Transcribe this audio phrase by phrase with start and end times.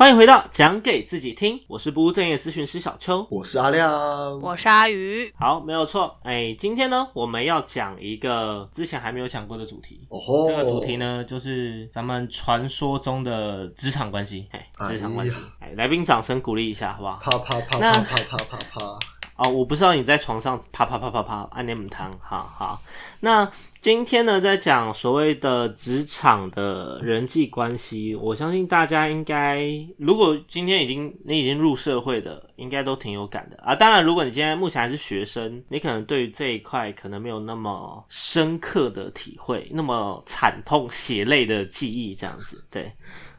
[0.00, 3.26] 欢迎回到讲给自己听，我是不务正业咨询师小邱。
[3.30, 4.40] 我是阿亮。
[4.40, 6.16] 我是阿鱼，好，没有错。
[6.22, 10.00] 哎，今天呢，我们要讲一个之前还没有讲过的主题。
[10.08, 14.48] 哦吼，这个主题呢，就是咱们传说中的职场关系。
[14.52, 15.68] 哎，职场关系哎。
[15.68, 17.18] 哎，来宾掌声鼓励一下，好不好？
[17.20, 18.98] 啪啪啪啪啪啪啪啪
[19.42, 22.82] 哦，我不知道你在床上啪啪啪啪啪按念母汤，好好。
[23.20, 23.50] 那
[23.80, 29.64] 今天呢，在讲所谓的职场的人际关系，我相信大家应该，
[29.96, 33.74] 如果今天已经你已经入社会的，应该都挺有感的啊。
[33.74, 42.92] 当然，如果你今天目前还是学生，你可能对于这一块可能没有那么深刻的体会，那么惨痛血泪的记忆这样子，对。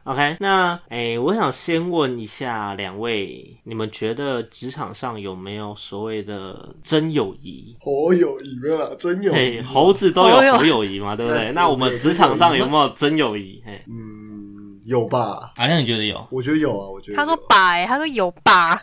[0.04, 7.76] OK，那诶、我想先问一下两位，你们觉得职场上有没有所谓的真友谊？
[7.80, 9.62] 好友谊没有啦，真友嘿，谊。
[9.62, 11.52] 猴子都有好友猴友谊嘛，对不对？
[11.54, 13.62] 那我们职场上有没有真友谊？
[13.64, 15.52] 嘿，嗯，有吧？
[15.58, 16.26] 阿亮你觉得有？
[16.32, 17.18] 我觉得有啊，我觉得。
[17.18, 18.74] 他说吧、欸，他说有吧，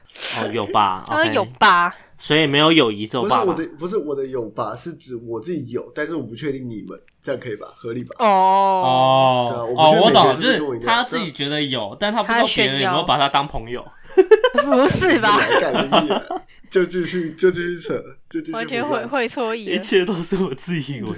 [0.41, 1.03] 哦，有吧？
[1.11, 3.55] 他说有吧，所以没有友谊，只有爸爸。
[3.55, 4.75] 不是我的，不是我的有吧？
[4.77, 7.69] 是指我自己有，但是我不确定你们，这样可以吧？
[7.77, 8.15] 合理吧？
[8.19, 13.87] 哦，对啊哦我懂了，就是他自己觉得有，但他不知道别人有没有把他当朋友。
[14.65, 15.39] 不是吧？
[16.71, 17.95] 就继续就继续扯，
[18.29, 19.79] 就继续完全会会错意一。
[19.79, 21.09] 切都是我自以为。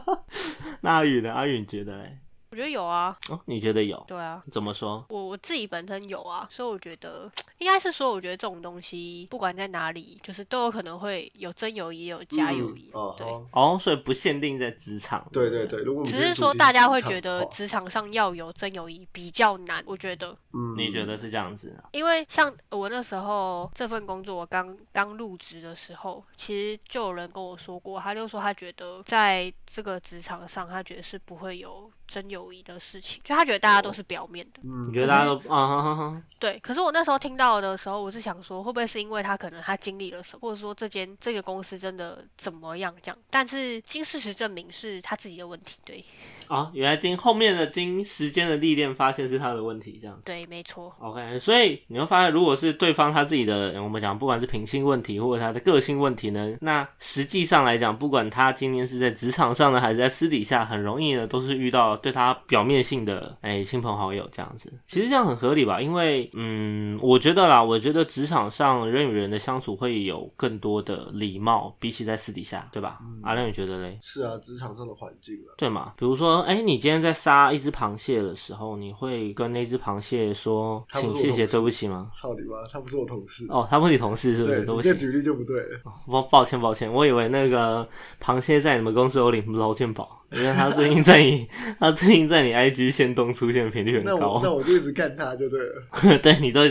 [0.80, 1.32] 那阿宇呢？
[1.32, 2.18] 阿宇你觉得嘞？
[2.52, 4.04] 我觉得有啊，哦，你觉得有？
[4.06, 4.42] 对啊。
[4.52, 5.02] 怎么说？
[5.08, 12.90] 我我自己本身有啊，所以我觉得应该是说，我觉得这种东西不管在哪里，就是都有可能会有真友谊，也有假友谊。
[13.16, 15.26] 对，哦好哦，所以不限定在职场。
[15.32, 20.36] 对对对，如果只是说大家会觉得职场上要有真友谊比较难，我觉得。
[20.52, 21.88] 嗯，你觉得是这样子啊？
[21.92, 34.60] 因为像我那时候这份工作，我刚刚入职的时候，其实就有人跟我说过，他就说他觉得在这个职场上，他觉得是不会有真友谊的事情，就他觉得大家都是表面的。
[34.62, 36.22] 嗯，你觉得大家都啊哈哈哈？
[36.38, 43.16] 对，可是我那时候听到的时候，我是想说，会不会是因为他可能他经历了什么，或者说这间这个公司真的怎么样这样？
[43.30, 46.04] 但是经事实证明是他自己的问题，对
[46.48, 50.20] 啊，原来经后面的经时间的历练，发现是他的问题，这样。
[50.24, 64.72] 对，没错，OK，所以你会发现，如果是对方他自己的，我们讲不管是品性问题或者他的个性问题呢，那实际上来讲，不管他今天是在职场上呢，还是在私底下，很容易呢都是遇到对他表面性的哎亲朋好友这样子。
[64.86, 65.80] 其实这样很合理吧？
[65.80, 72.98] 因为嗯，我觉得啦，我觉得职场上人与人的相处会有更多的礼貌，比起在私底下，对吧？
[73.22, 73.96] 阿亮你觉得嘞？
[74.00, 75.54] 是啊，职场上的环境了。
[75.56, 75.92] 对嘛？
[75.96, 82.08] 比如说，哎、你今天在杀一只螃蟹的时候，你会跟那只螃蟹说请谢谢、对不起吗？
[82.12, 83.46] 操你妈，他不是我同事。
[83.48, 84.64] 哦，他不是你同事是不对，是？
[84.64, 85.80] 对不起，你这举例就不对了。
[86.10, 87.86] 抱抱歉抱歉，我以为那个
[88.20, 91.48] 螃蟹在你们公司有领劳健保，因为他最近在你
[91.78, 94.54] 他最近在你 IG 线动出现频率很那我那高。
[94.54, 96.18] 我就一直看他就对了。
[96.22, 96.62] 对你都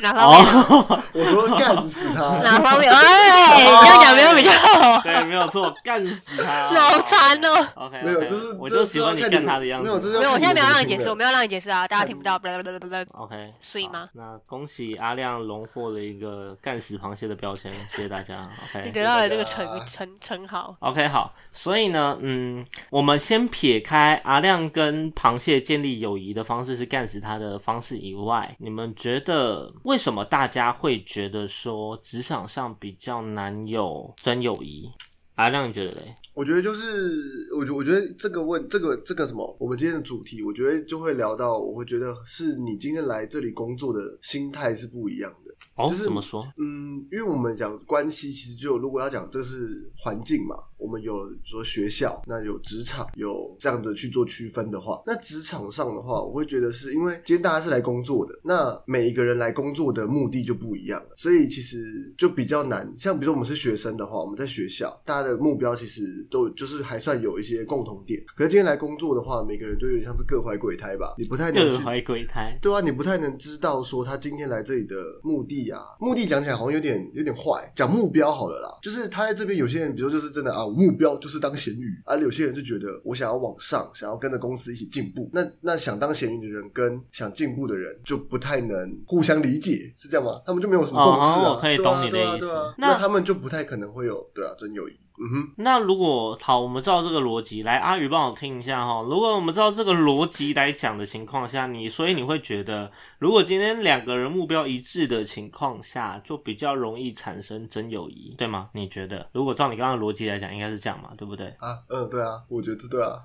[0.00, 0.38] 哪方面？
[0.64, 2.38] 哦，我说干死他。
[2.42, 2.90] 哪方面？
[2.92, 6.68] 哎，这样讲没有比较好，对，没有错，干死他。
[6.68, 7.66] 好惨哦。
[7.74, 9.88] OK，没有，就是我就喜欢你干他的样子。
[9.88, 12.38] 没有，这是没有，我现在没有要让你解释，我没有让你解释啊，大家听不到。
[12.38, 18.34] 不不不不不，OK，好所以吗那恭喜阿亮荣获了一个干死螃蟹的标签， 谢谢大家。
[18.74, 18.92] 你 OK 你。
[18.92, 20.74] 得到了这个称称称号。
[20.80, 34.88] OK，好，所以呢，嗯，我们先撇开阿亮跟螃蟹建立友谊的方式是干死他的方式以外，你们觉得为什么大家会觉得说职场上比较难有真友谊？
[35.34, 36.14] 阿亮，你觉得嘞？
[36.32, 45.52] 我觉得就是，我觉我觉得这个问这个这个什么，我们今天的主题，我觉得就会聊到，我会觉得是你今天来这里工作的心态是不一样的。
[45.80, 46.42] 哦，就是怎么说？
[46.58, 62.92] 嗯，因为我们讲关系，其实就如果要讲这是环境嘛，我们有说学校，那有职场，有这样的去做区分的话，那职场上的话，我会觉得是因为今天大家是来工作的，那每一个人来工作的目的就不一样了，所以其实就比较难。
[62.98, 68.22] 像比如说我们是学生的话，我们在学校，大家的目标其实都就是还算有一些共同点。
[68.36, 72.58] 可是今天来工作的话，每个人都有点像是各怀鬼胎吧，你不太能各怀鬼胎。
[72.60, 90.40] 对啊，你不太能知道说他今天来这里的目的啊，目的讲起来好像有点有点坏，讲目标好了啦，就是他在这边有些人，比如说就是真的啊，我目标就是当咸鱼，啊，有些人就觉得我想要往上，想要跟着公司一起进步，那那想当咸鱼的人跟想进步的人就不太能互相理解，是这样吗？
[90.46, 94.92] 他们就没有什么共识啊，哦我可以对啊懂你的意思对啊对啊那那他们就不太可能会有对啊真友谊。
[95.22, 99.02] 嗯哼，那如果好，我们照这个逻辑来，阿宇帮我听一下哈。
[99.02, 108.70] 如果我们照这个逻辑来讲的情况下，你所以你会觉得，如果今天两个人目标一致的情况下，就比较容易产生真友谊，对吗？
[108.72, 109.28] 你觉得？
[109.32, 111.48] 如果照你刚刚的逻辑来讲，应该是这样嘛，对不对？
[111.58, 113.20] 啊，嗯，对啊，我觉得对啊。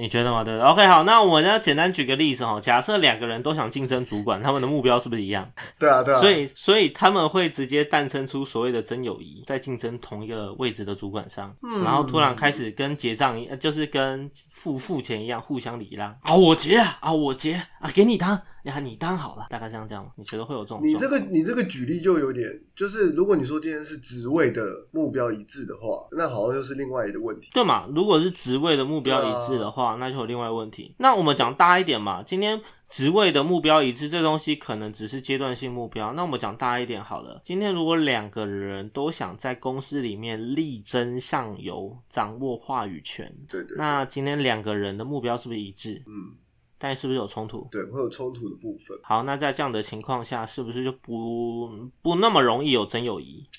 [0.00, 0.42] 你觉得吗？
[0.42, 2.58] 对，OK，好，那我呢简单举个例子哈。
[2.58, 5.46] 假设两个人都想竞争主管，他们的目标是不是一样？
[5.78, 6.20] 对啊，对啊。
[6.20, 11.54] 所以，所以他们会直接诞生出所谓的真友谊，在竞争同一个位置的主管上，
[11.84, 18.40] 然后突然开始跟结账一，就是跟付付钱一样，互相礼让啊，我结啊，啊我结啊，给你当。
[18.64, 20.80] 呀，你当好了，大概这样这样，你觉得会有这种？
[20.82, 27.86] 你这个你这个举例就有点，就是如果你说今天是职位的目标一致的话，那好像又是另外一个问题，对嘛？
[27.94, 30.94] 如果是职位的目标一致的话，那就有另外问题。
[30.98, 36.12] 那我们讲大一点嘛，今天职位的目标一致，这东西可能只是阶段性目标。
[36.12, 46.02] 那我们讲大一点好了，今天如果两个人都想在公司里面力争上游，掌握话语权，对对，那今天两个人的目标是不是一致？
[46.06, 46.34] 嗯。
[46.82, 47.68] 但是不是有冲突？
[47.70, 48.98] 对，会有冲突的部分。
[49.02, 51.68] 好，那在这样的情况下，是不是就不
[52.00, 53.46] 不那么容易有真友谊？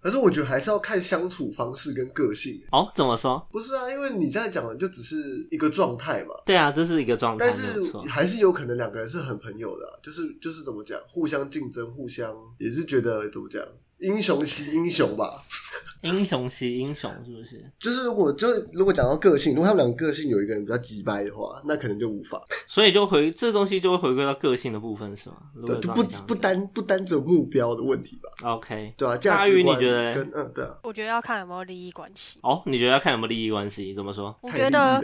[0.00, 2.62] 可是我觉得还是要看相处方式跟个性。
[2.70, 3.44] 哦，怎么说？
[3.50, 6.34] 不是啊，因为你现在讲的就只是一个状态嘛。
[6.44, 7.46] 对啊，这是一个状态。
[7.46, 13.60] 但是还是有可能两个人是很朋友的，就是就是怎么讲，互相竞争，互相也是觉得怎么讲。
[14.04, 15.42] 英雄惜英雄吧，
[16.02, 17.64] 英雄惜英雄是不是？
[17.78, 22.42] 就是如果就如果讲到个性，如果他们两个个性有一个人比较急掰的话，那可能就无法。
[22.66, 25.36] 所以就回这东西就会回归到个性的部分是吗？
[25.66, 28.52] 对，就不不单不单只有目标的问题吧。
[28.54, 30.76] OK，对啊，价值观跟嗯对啊。
[30.82, 32.38] 我觉得要看有没有利益关系。
[32.42, 33.94] 哦，你觉得要看有没有利益关系？
[33.94, 34.36] 怎么说？
[34.42, 35.02] 我觉得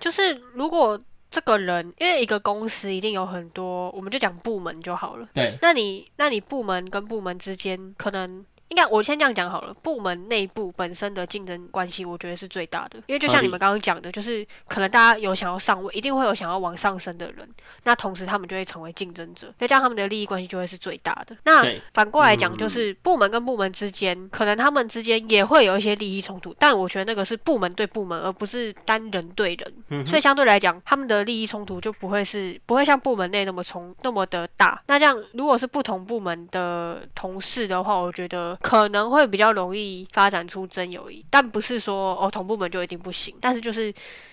[0.00, 1.00] 就是如果。
[1.32, 5.26] 这个人，因为一个公司一定有很多，我们就讲部门就好了。
[5.34, 8.46] 对，那你那你部门跟部门之间可能。
[8.72, 12.96] 应该我先这样讲好了，部门内部本身的竞争关系，我觉得是最大的。
[13.06, 17.46] 因为就像你们刚刚讲的，就是可能大家有想要上位，一定会有想要往上升的人，
[17.84, 21.36] 那同时他们就会成为竞争者，那这样他们的利益关系就会是最大的。
[21.44, 34.82] 那反过来讲，就是部门跟部门之间，可能他们之间也会有一些利益冲突，但我觉得那个是部门对部门，而不是单人对人，所以相对来讲，他们的利益冲突就不会是不会像部门内那么冲那么的大。
[34.86, 38.58] 那这样如果是不同部门的同事的话，我觉得。
[38.62, 43.92] 可能会比较容易发展出真友谊，但不是说哦同部门就一定不行，但是就是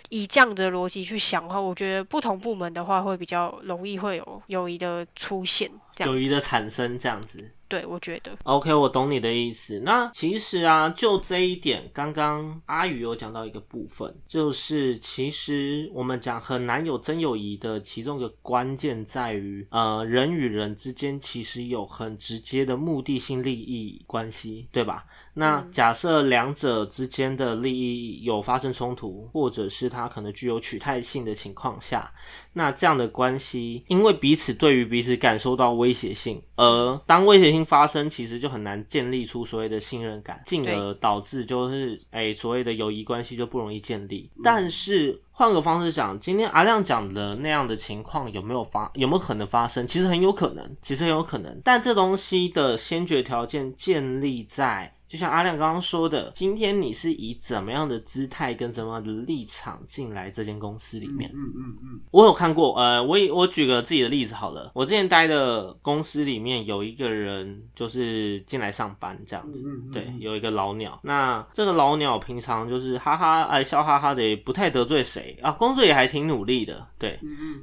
[0.10, 7.44] 以这样的逻辑去想的话，我觉得不同部门的话会比较容易会有友谊的出现，友谊的产生这样子。
[7.68, 8.36] 对，我觉得。
[8.46, 9.80] OK，我懂你的意思。
[9.86, 25.06] 那其实啊，就这一点，刚刚阿宇有讲到一个部分，就是其实我们讲很难有真友谊的其中一个关键在于，呃，人与人之间其实有很直接的目的性利益关系，对吧？
[25.36, 32.12] 那假设两者之间的利益有发生冲突，或者是它可能具有取代性的情况下，
[32.60, 44.30] 那这样的关系，因为彼此对于彼此感受到威胁性，而当威胁性发生，其实就很难建立出所谓的信任感，进而导致就是哎所谓的友谊关系就不容易建立。
[44.44, 49.88] 但是换个方式讲，今天阿亮讲的那样的情况有没有发，有没有可能发生？
[49.88, 51.62] 其实很有可能，其实很有可能。
[51.64, 54.94] 但这东西的先决条件建立在。
[55.10, 61.28] 就像阿亮刚刚说的，今天你是以怎么样的姿态跟怎么样的立场进来这间公司里面？
[61.34, 77.20] 嗯嗯嗯，我有看过，呃，我我举个自己的例子好了，我之前待的公司里面有一个人就是进来上班这样子，对，有一个老鸟，那这个老鸟平常就是哈哈爱笑哈哈的，也不太得罪谁啊，工作也还挺努力的，对，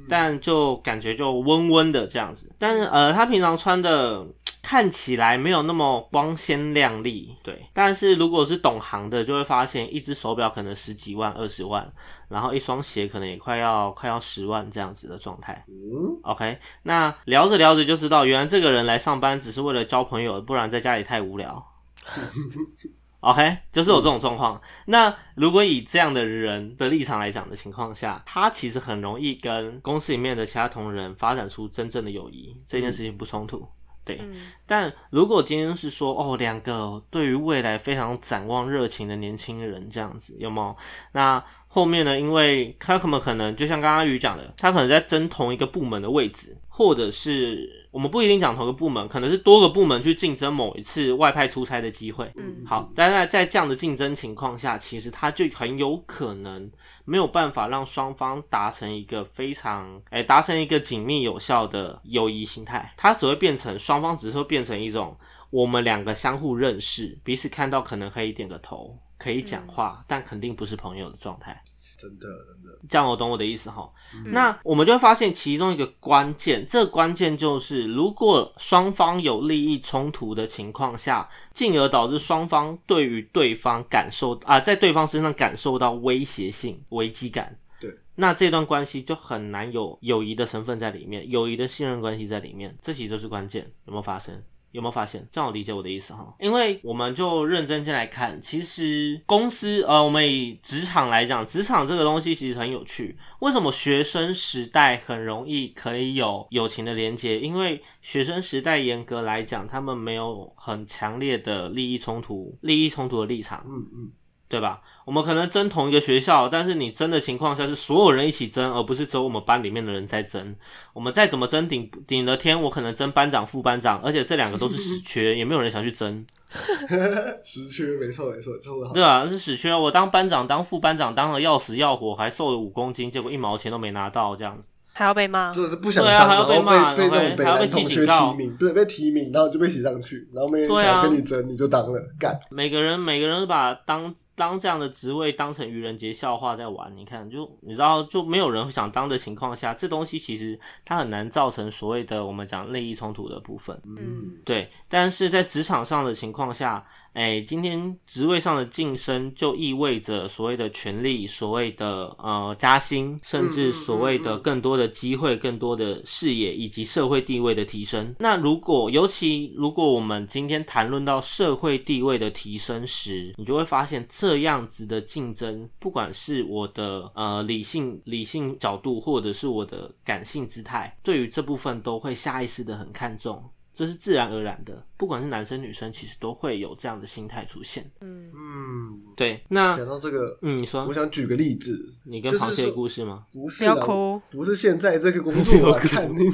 [0.08, 4.26] 但就感觉就温温的这样子，但是呃，他平常穿的。
[4.66, 7.64] 看起来没有那么光鲜亮丽，对。
[7.72, 11.90] 但是如果是懂行的，就会发现一只手表可能十几万、二十万，
[12.28, 15.64] 然后一双鞋可能也快要快要十万这样子的状态。
[15.68, 16.58] 嗯，OK。
[16.82, 21.64] 那聊着聊着就知道，原来这个人来上班只是为了交朋友，不然在家里太无聊。
[23.20, 24.60] OK，就是有这种状况。
[24.86, 33.66] 那如果以这样的人的立场来讲的情况下，他其实很容易跟公司里面的其他同仁发展出真正的友谊，这件事情不冲突。
[34.06, 34.20] 对，
[34.64, 40.76] 但如果今天是说哦，两个对于未来非常展望热情的年轻人这样子，有没有？
[41.10, 42.18] 那后面呢？
[42.18, 52.30] 因为他可能可能就像刚刚鱼讲的，他可能在争同一个部门的位置，或者是我们不一定讲同一个部门，可能是多个部门去竞争某一次外派出差的机会。
[52.36, 56.70] 嗯，好，但是在这样的竞争情况下，其实他就很有可能。
[57.06, 65.16] 没有办法让双方达成一个非常哎，达成一个紧密有效的友谊心态，它只会变成双方只是会变成一种
[65.50, 71.62] 我们两个相互认识，彼此看到可能可以点个头，可以讲话，但肯定不是朋友的状态。
[71.96, 73.90] 真的真的，这样我懂我的意思哈。
[74.14, 87.58] 嗯那我们就会发现其中一个关键，这个关键就是，如果双方有利益冲突的情况下，进而导致双方对于对方感受啊，在对方身上感受到威胁性、危机感。
[87.80, 94.42] 对，那这段关系就很难有友谊的成分在里面，友谊的信任关系在里面，这其实就是关键，有没有发生？
[94.76, 95.26] 有没有发现？
[95.32, 96.34] 这样我理解我的意思哈？
[96.38, 103.16] 因为我们就认真先来看，其实公司呃，我们以职场来讲，职场这个东西其实很有趣。
[103.38, 107.40] 为什么学生时代很容易可以有友情的连接？
[107.40, 113.64] 因为学生时代严格来讲，他们没有很强烈的利益冲突、利益冲突的立场。
[113.66, 114.12] 嗯嗯，
[114.48, 114.80] 对吧？
[115.04, 120.54] 我们可能争同一个学校，但是你争的情况下是所有人一起争，而不是只有我们班里面的人在争。
[120.92, 126.26] 我们再怎么争顶顶了天，我可能争班长、副班长，而且这两个都是死缺，也没有人想去争，
[127.42, 129.02] 死缺没错没错，抽的好对。
[129.02, 129.26] 啊？
[129.28, 134.68] 是死缺，我当班长、当副班长，当了要死要活，还瘦了五公斤，结果一毛钱都没拿到，这样子。
[134.92, 135.52] 还要被骂。
[135.52, 142.40] 真的是不想对啊当，还要被骂然后被被那种北还要被南同学记警告提名，不是被提名，然后就被写上去，然后没人对啊想跟你争，你就当了，干。
[142.50, 153.80] 每个人每个人都把当当这样的职位当成愚人节笑话在玩，你看，就你知道，就没有人想当的情况下，这东西其实它很难造成所谓的我们讲利益冲突的部分。
[153.84, 168.14] 嗯，对，但是在职场上的情况下，哎，今天职位上的晋升就意味着所谓的权利、所谓的呃加薪，甚至所谓的更多的机会、更多的视野以及社会地位的提升。
[168.18, 183.42] 那如果尤其如果我们今天谈论到社会地位的提升时，你就会发现这样子的竞争，不管是我的呃理性理性角度，或者是我的感性姿态，对于这部分都会下意识的很看重。
[183.74, 187.84] 这是自然而然的，不管是男生女生，其实都会有这样的心态出现。
[188.00, 193.26] 嗯，嗯，对，那讲到这个，嗯，你说我想举个例子，你跟螃蟹的故事吗？
[193.30, 194.18] 不不是啊要哭。
[194.30, 196.24] 不是现在这个工作啊， 看你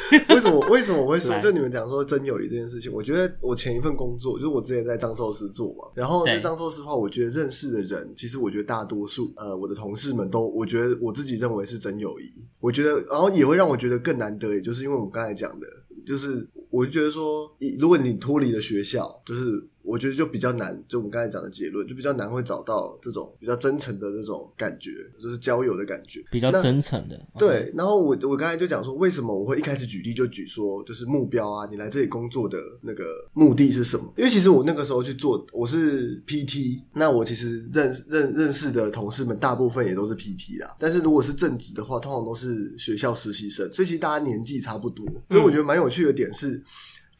[0.30, 12.30] 为什么为什么我会说，就你们讲说真友谊这件事情，我觉得我前一份工作就是我之前在张寿司做嘛，然后在对藏寿司的话，我觉得认识的人，其实我觉得大多数呃我的同事们都，我觉得我自己认为是真友谊，
[12.60, 15.66] 我觉得，然后也会让我觉得更难得，也就是因为我们刚才讲的，
[16.06, 19.66] 就是我就觉得说，如果你脱离了学校，就是。
[19.90, 26.22] 我觉得就比较难，就我们刚才讲的结论，就比较难会找到这种比较真诚的这种感觉，就是交友的感觉。
[26.30, 34.04] 比较那真诚的，对，然后我我刚才就讲说，为什么我会一开始举例就举说，就是目标啊，你来这里工作的那个目的是什么？
[34.16, 40.76] 因为其实我那个时候去做，我是 PT，那我其实认认认识的同事们大部分也都是 PT 啦。
[40.78, 45.04] 但是如果是正职的话，通常都是学校实习生，所以其实大家年纪差不多。
[45.28, 46.62] 所以我觉得蛮有趣的点是。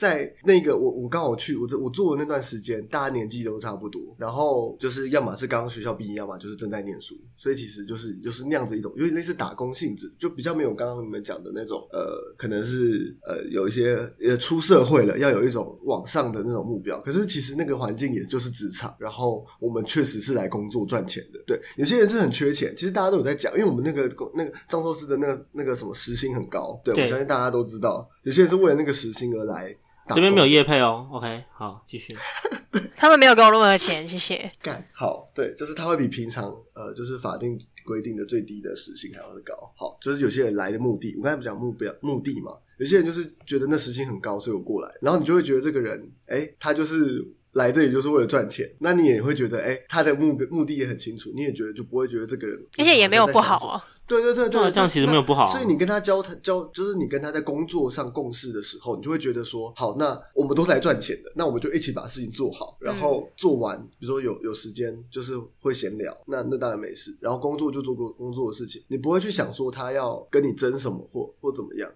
[0.00, 16.98] 在那个我我刚好去我这我做的那段时间，大家年纪都差不多，然后就是要么是刚学校毕业，要么就是正在念书，所以其实就是就是那样子一种有点类似打工性质，就比较没有刚刚你们讲的那种呃，可能是呃有一些呃出社会了，要有一种往上的那种目标。
[17.02, 21.38] 可是其实那个环境也就是职场，然后我们确实是来工作赚钱的。
[21.46, 29.76] 对，有些人是很缺钱，其实大家都有在讲，因为我们那个那个藏寿司的那个那个什么时薪很高，对对我相信大家都知道，有些人是为了那个时薪而来。
[30.10, 31.08] 打这边没有工业配哦。
[31.12, 32.16] OK，好，继续。
[32.96, 34.50] 他们没有给我任何钱，谢谢。
[34.60, 39.72] 干好，对，就是他会比平常呃，就是法定规定的最低的时薪还要高。
[39.76, 53.84] 好，就是有些人来的目的，我刚才不讲目标目的嘛，有些人就是觉得那时薪很高，所以我过来，然后你就会觉得这个人，哎，他就是来这里就是为了赚钱，那你也会觉得，哎，他的目目的也很清楚，你也觉得就不会觉得这个人，而且也没有不好啊。
[54.18, 54.22] 啊。
[54.22, 71.90] 对对对对，这样其实没有不好啊所以你跟他交谈交，就是你跟他在工作上共事的时候，你就会觉得说，好，那我们都是来赚钱的，那我们就一起把事情做好，然后做完，比如说有有时间就是会闲聊，那那当然没事，然后工作就做过工作的事情，你不会去想说他要跟你争什么或或怎么样，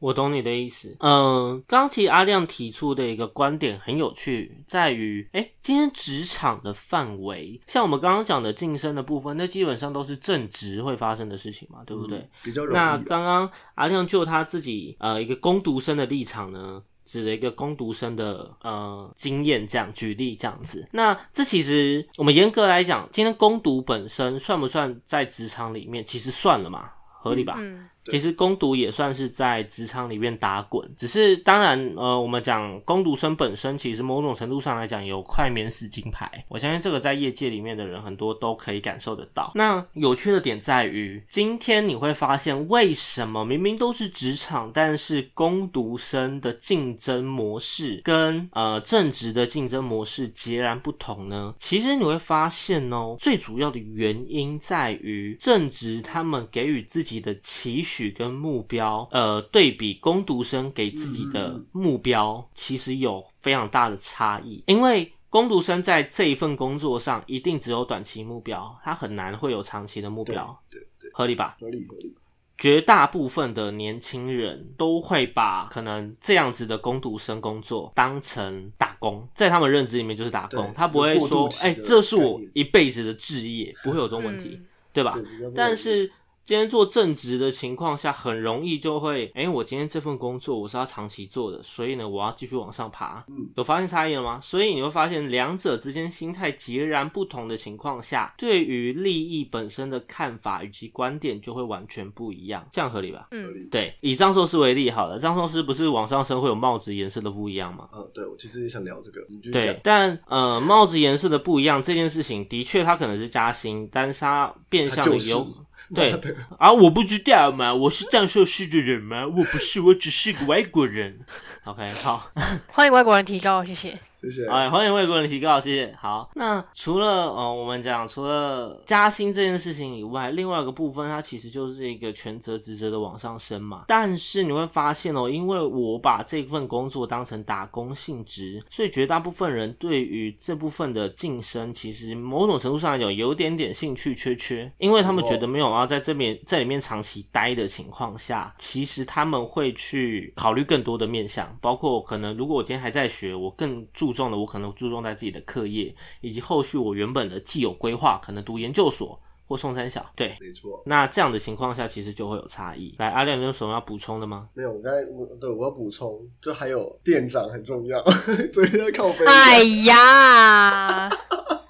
[0.00, 0.96] 我懂你的意思。
[1.00, 12.18] 嗯，刚刚其实阿亮提出的一个观点很有趣，在于，哎、今天职场的范围，像我们刚刚讲的晋升的部分，那基本上都是正职会发生的事情嘛，对不对？
[12.18, 13.02] 嗯比较容易那啊。
[13.06, 20.86] 刚刚阿亮就他自己呃一个攻读生的立场呢，指了一个攻读生的呃经验，这样举例这样子。
[20.92, 26.04] 那这其实我们严格来讲，今天攻读本身算不算在职场里面？
[26.04, 26.90] 其实算了嘛。
[27.26, 27.56] 合理吧？
[27.58, 39.50] 嗯，其实攻读也算是在职场里面打滚，只是当然，呃，我们讲攻读生本身，其实某种程度上来讲有快免死金牌，我相信这个在业界里面的人很多都可以感受得到。
[39.56, 51.54] 那有趣的点在于，今天你会发现，为什么明明都是职场，但是攻读生的竞争模式跟呃正职的竞争模式截然不同呢？
[51.58, 64.62] 其实你会发现哦，最主要的原因在于正职他们给予自己的期许跟目标，呃，对比攻读生给自己的目标，其实有非常大的差异。
[64.66, 71.56] 因为攻读生在这一份工作上，一定只有短期目标，他很难会有长期的目标，对对，合理吧？
[71.60, 72.14] 合理合理。
[72.58, 85.18] 绝大部分的年轻人都会把可能这样子的攻读生工作当成打工，在他们认知里面就是打工，他不会说哎、的这是我一辈子的志业，不会有这种问题，嗯对吧？
[85.54, 86.10] 但是
[86.46, 93.24] 今天做正职的情况下，很容易就会，哎、我今天这份工作我是要长期做的，所以呢，我要继续往上爬。
[93.28, 94.38] 嗯有发现差异了吗？
[94.40, 103.26] 所以你会发现两者之间心态截然不同的情况下，对于利益本身的看法以及观点就会完全不一样，这样合理吧？
[103.32, 103.64] 嗯，合理。
[103.68, 107.88] 对，以藏寿司为例好了，藏寿司不是往上升会有帽子颜色的不一样吗？
[107.92, 109.80] 嗯，对我其实也想聊这个，对，。
[109.82, 115.44] 但呃，帽子颜色的不一样这件事情，的确它可能是加薪，但是它变相的有
[115.94, 116.12] 对
[116.58, 119.26] 啊，我不知道嘛，我是藏寿司的人吗？
[119.26, 121.20] 我不是，我只是个外国人。
[121.64, 122.30] OK，好，
[122.72, 123.98] 欢迎外国人提高，谢谢。
[124.16, 124.46] 谢谢。
[124.48, 125.94] 哎，欢迎外国人提高，谢谢。
[126.00, 133.84] 好，那除了呃，我们讲除了加薪这件事情以外，另外一个部分，它其实就是一个权责职责的往上升嘛。
[133.88, 160.04] 但是你会发现哦，因为我把这份工作当成打工性质，所以绝大部分人对于这部分的晋升，其实某种程度上来讲，有点点兴趣缺缺，因为他们觉得没有要在这边在里面长期待的情况下，其实他们会去考虑更多的面向，包括可能如果我今天还在学，我更注重的，我可能注重在自己的课业，以及后续我原本的既有规划，可能读研究所或送三小。
[160.16, 160.82] 对，没错。
[160.86, 162.94] 那这样的情况下，其实就会有差异。
[162.98, 164.48] 来，阿亮，你有什么要补充的吗？
[164.54, 168.02] 没有，我刚才我对我要补充，就还有店长很重要，
[168.52, 169.24] 昨天在靠背。
[169.26, 171.08] 哎呀，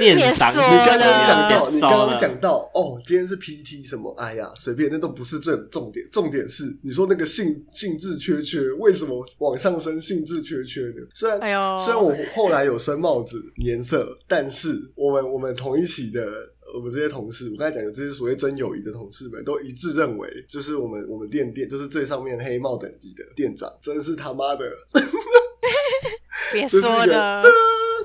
[0.00, 4.12] 店长，别说你刚刚讲到，你刚刚讲到，哦，今天是 PT 什么？
[4.18, 11.06] 哎呀，随便，那都不是最重点，重点是你说那个性性质缺缺，为什么往上升性质缺缺的？
[11.14, 16.22] 虽然、哎呦虽然我后来有升帽子颜色，但是我们我们同一起的。
[16.72, 24.70] 我们这些同事，我刚才讲的这些所谓真友谊的同事们，都一致认为，就是我们我们店店，就是最上面黑帽等级的店长，真是他妈的
[26.54, 27.42] 别这是一个说了，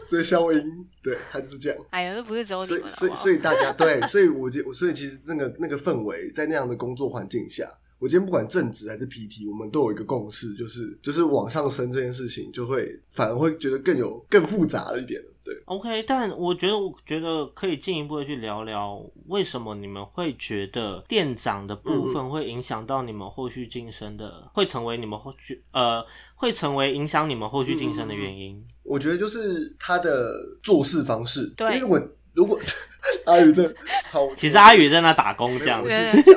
[0.07, 0.61] 这消音，
[1.01, 1.77] 对他就是这样。
[1.89, 15.21] 哎呀，这不是只有你所以所以，所以大家 对，所以我觉，所以其实那个那个氛围，在那样的工作环境下，我今天不管正职还是 PT，我们都有一个共识，就是就是往上升这件事情，就会反而会觉得更有更复杂了一点。
[15.45, 26.03] 对，OK，但我觉得，我觉得可以进一步的去聊聊，为什么你们会觉得店长的部分会影响到你们后续晋升的，会成为你们后续呃，
[26.33, 28.65] 会成为影响你们后续晋升的原因。
[28.81, 31.45] 我觉得就是他的做事方式。
[31.55, 31.67] 对。
[31.67, 32.59] 因为如果如果
[33.25, 33.63] 阿宇在
[34.11, 35.89] 好，其实阿宇在那打工这样子，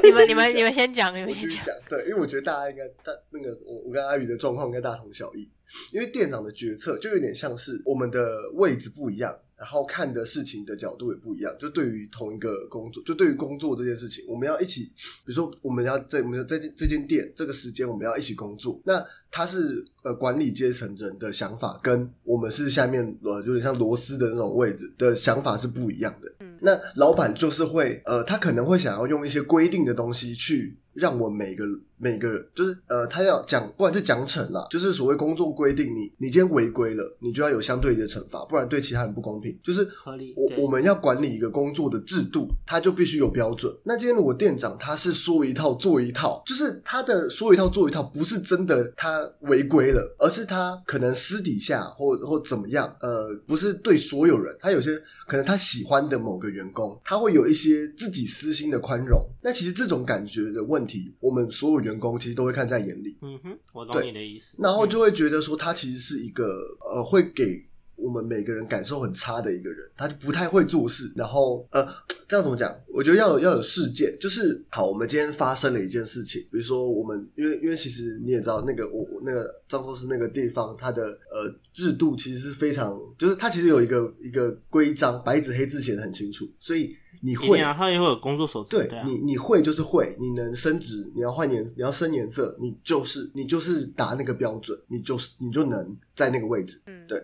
[0.05, 5.51] 你们你们你们先讲，你们先讲，对，因为我觉得大家应该大那个我我跟阿宇的状况应该大同小异，
[5.93, 11.55] 因为店长的决策就有点像是我们的位置不一样，然后看的事情的角度也不一样。
[11.59, 14.85] 就对于同一个工作，就对于工作这件事情，我们要一起，
[15.25, 26.33] 比如说我们要在我们在这这间店这个时间我们要一起工作，那他是呃管理阶层人的想法，跟我们是下面呃有点像螺丝的那种位置的想法是不一样的。
[26.41, 31.65] 嗯那老板就是会呃，他可能会想要用一些规定的东西去让我每个
[31.99, 39.59] 每个就是呃，他要讲不管是奖惩啦，就是所谓工作规定，你你今天违规了，你就要有相对的惩罚，不然对其他人不公平。
[39.63, 39.87] 就是
[40.37, 43.73] 我我们要管理一个工作的制度，他就必须有标准。
[43.85, 54.91] 那今天如果店长他是说一套做一套，就是他的说一套做一套，不是真的他违规了，而是他可能私底下或或怎么样，呃，不是对所有人，他有些
[55.27, 59.25] 可能他喜欢的某个员工，他会有一些自己私心的宽容。
[59.43, 63.17] 那其实这种感觉的问题，我们所有员工其实都会看在眼里。
[63.23, 64.57] 嗯哼，我懂你的意思。
[64.59, 66.45] 然后就会觉得说他其实是一个
[66.81, 67.65] 呃会给
[67.97, 71.13] 我们每个人感受很差的一个人，他就不太会做事。
[71.17, 71.85] 然后呃，
[72.29, 72.73] 这样怎么讲？
[72.95, 86.95] 我觉得要有要有事件，就是好，我们今天发生了一件事情，比如说我们因为因为其实你也知道，那个我我那个张寿司那个地方，它的呃制度其实是非常，就是它其实有一个一个规章，白纸黑字写的很清楚，所以。
[87.23, 97.23] 你会啊，他也会有工作守则，对你，你会就是会，你能升职，你要换颜，你要升颜色，你就是你就是达那个标准，你就是你就能在那个位置，嗯，对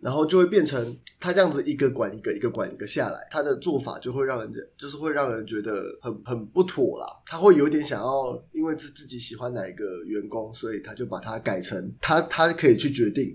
[0.00, 7.06] 然后就会变成他这样子一个管一个，一个管一个下来，他的做法就会让人家就是会让人觉得很很不妥啦。
[7.26, 13.34] 他会有点想要，因为自自己喜欢哪一个员工，所以他就把它改成他他可以去决定。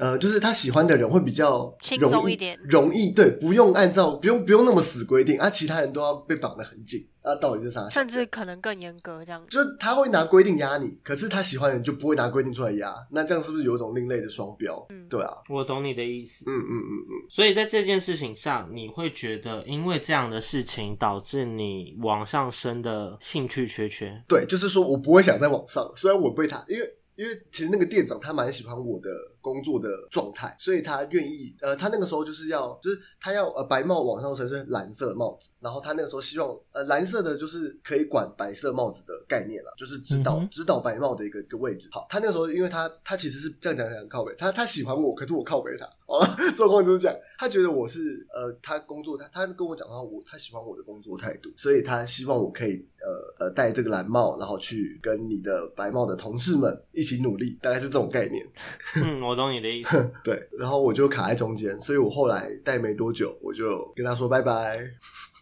[0.00, 7.86] 呃，就是他喜欢的人会比较轻容易松一点容易对，不用按照不用不用那么死规定啊，其他人都要被绑得很紧啊，到底是啥？
[7.90, 9.44] 甚至可能更严格这样。
[9.50, 14.86] 就是他会拿规定压你，可是他喜欢的人就不会拿规定出来压，那这样是不是有一种另类的双标？
[14.88, 16.44] 嗯对啊，我懂你的意思。
[16.46, 24.22] 嗯嗯嗯嗯，所以在这件事情上，你会觉得因为这样的事情导致你往上升的兴趣缺缺？
[24.26, 41.88] 对，就是说我不会想在网上，虽然我被他，因为因为其实那个店长他蛮喜欢我的工作的状态，所以他愿意，呃，他那个时候就是要，就是他要呃白帽往上升是蓝色帽子，然后他那个时候希望呃蓝色的就是可以管白色帽子的概念了，就是指导、嗯指导白帽的一个一个位置。
[41.92, 58.44] 好，他那个时候因为他他其实是这样讲讲靠北，他他喜欢我，可是我靠北他，好 了，状况就是这样，他觉得我是呃他工作他他跟我讲话我他喜欢我的工作态度，所以他希望我可以呃呃戴这个蓝帽，然后去跟你的白帽的同事们一起努力，大概是这种概念。
[58.96, 60.10] 嗯，我懂你的意思。
[60.24, 64.80] 对，然后我就卡在中间，所以我后来戴没多久，我就跟他说拜拜，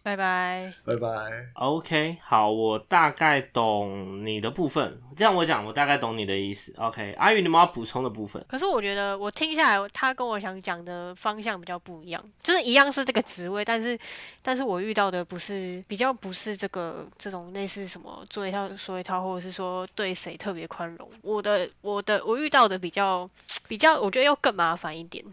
[0.09, 0.73] 拜拜。
[0.83, 1.07] 拜拜。
[1.53, 4.99] OK，好，我大概懂你的部分。
[5.15, 6.73] 这样我讲，我大概懂你的意思。
[6.77, 8.43] OK，阿宇，你们要补充的部分？
[8.47, 13.99] 可是我觉得我听下来，他跟我想讲的方向比较不一样，就是一样是这个职位，但是
[14.41, 21.07] 但是我遇到的不是比较不是这个这种类似什么做一套说一套，或者是说对谁特别宽容。
[21.21, 23.29] 我的我的我遇到的比较
[23.67, 25.23] 比较，我觉得要更麻烦一点。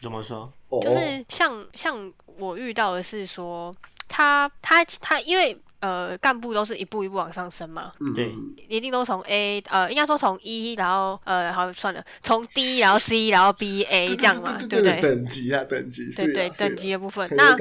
[0.00, 0.50] 怎么说？
[0.70, 3.74] 哦，就是像像我遇到的是说，
[4.08, 15.00] 他他他因为呃干部都是一步一步往上升嘛，嗯，对嗯一定都从 A 呃应该说从 E 然后呃好算了，从 D 然后 C 然后 B A 这样嘛，对对不对？
[15.00, 17.28] 等级啊，等级，对对，等级啊的部分。
[17.36, 17.56] 那。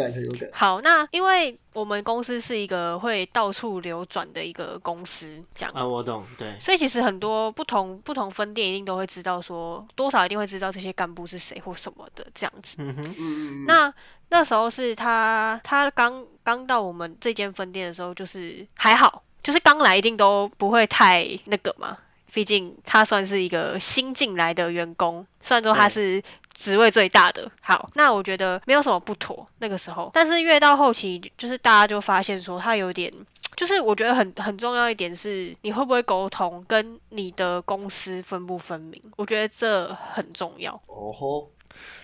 [0.51, 5.71] 好，那因为我们公司是一个会到处流转的一个公司，这样。
[5.75, 12.77] 啊，我懂，对，所以其实很多不同不同分店一定都会知道说，多少一定会知道这些干部是谁或什么的这样子。
[12.79, 13.65] 嗯哼，嗯嗯，嗯。
[13.67, 13.93] 那
[14.29, 21.99] 那时候是他他刚刚到我们这间分店的时候，就是还好，就是刚来一定都不会太那个嘛，
[22.33, 26.23] 毕竟他算是一个新进来的员工，虽然说他是
[26.57, 27.51] 职位最大的。
[27.61, 33.13] 好，那我觉得没有什么不妥那个时候，但是越到后期，就是大家就发现说他有点。
[33.55, 40.79] 就是我觉得很很重要一点是，你会不会沟通，跟你的公司分不分明，我觉得这很重要。
[40.85, 41.47] 哦，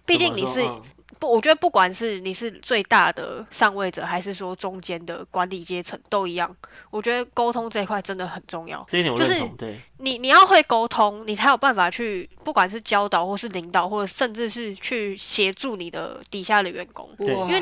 [0.05, 0.67] 毕竟你是
[1.19, 6.55] 不，我觉得不管是你是最大的上位者，还是说中间的管理阶层，都一样。
[6.89, 8.85] 我觉得沟通这一块真的很重要。
[8.87, 17.09] 这一点我就是认同，对，你你要会沟通，你才有办法去，不管是教导，或是领导，或者甚至是去协助你的底下的员工。
[17.19, 17.61] 因为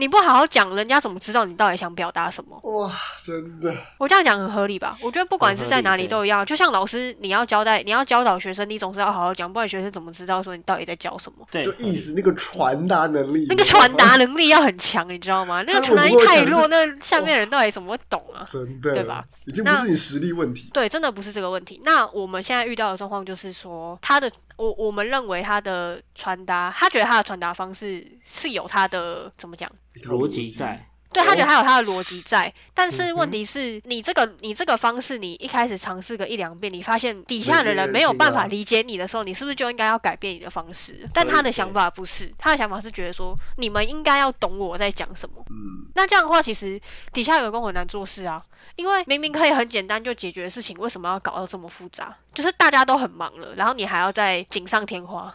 [0.00, 2.58] 你不好好讲，人家怎么知道你到底想表达什么？
[2.62, 2.90] 哇，
[3.22, 4.96] 真的，我这样讲很合理吧？
[5.02, 11.46] 我觉得不管是在哪里都一样，就像老师你要交代，你要教导学生，你总是要好好讲，不然学生怎么知道说你到底在教什么？
[11.50, 15.62] 对，就意思那个传达能力，那个传达能力要很强，你知道吗？
[15.66, 18.46] 那个他传达力太弱，那下面人到底怎么会懂啊？
[18.48, 19.22] 真的，对吧？
[19.44, 21.78] 已经不是你实力问题，对，真的不是这个问题。
[21.84, 29.70] 那我们现在遇到的状况就是说，他的我我们认为他的传达，他觉得他的传达方式是有他的怎么讲？
[30.04, 31.46] 逻辑在，对他觉得哦。
[31.46, 41.08] 他有他的逻辑在，但嗯是问题是你这个你这个方式，你一开始尝试个一两遍，你发现底下的人没有办法理解你的时候，你是不是就应该要改变你的方式？
[41.12, 45.44] 但他的想法不是，他的想法是觉得说你们应该要懂我在讲什么。
[45.50, 46.80] 嗯，那这样的话，其实
[47.12, 48.44] 底下员工很难做事啊，
[48.76, 52.16] 因为明明可以很简单就解决的事情，为什么要搞到这么复杂？
[52.32, 55.34] 就是大家都很忙了，然后你还要再锦上添花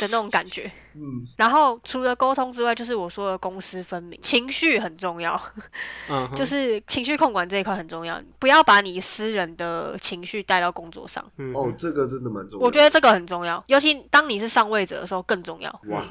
[0.00, 0.70] 的那种感觉。
[0.94, 5.40] 嗯，然后除了沟通之外，就是我说的公私分明，情绪很重要，
[6.08, 11.24] 嗯， 就是情绪控管这一块很重要，不要把你私人的情绪带到工作上。
[11.36, 15.70] 嗯哦，这个真的蛮重要，我觉得这个很重要，尤其当你是上位者的时候更重要。
[15.88, 16.02] 哇，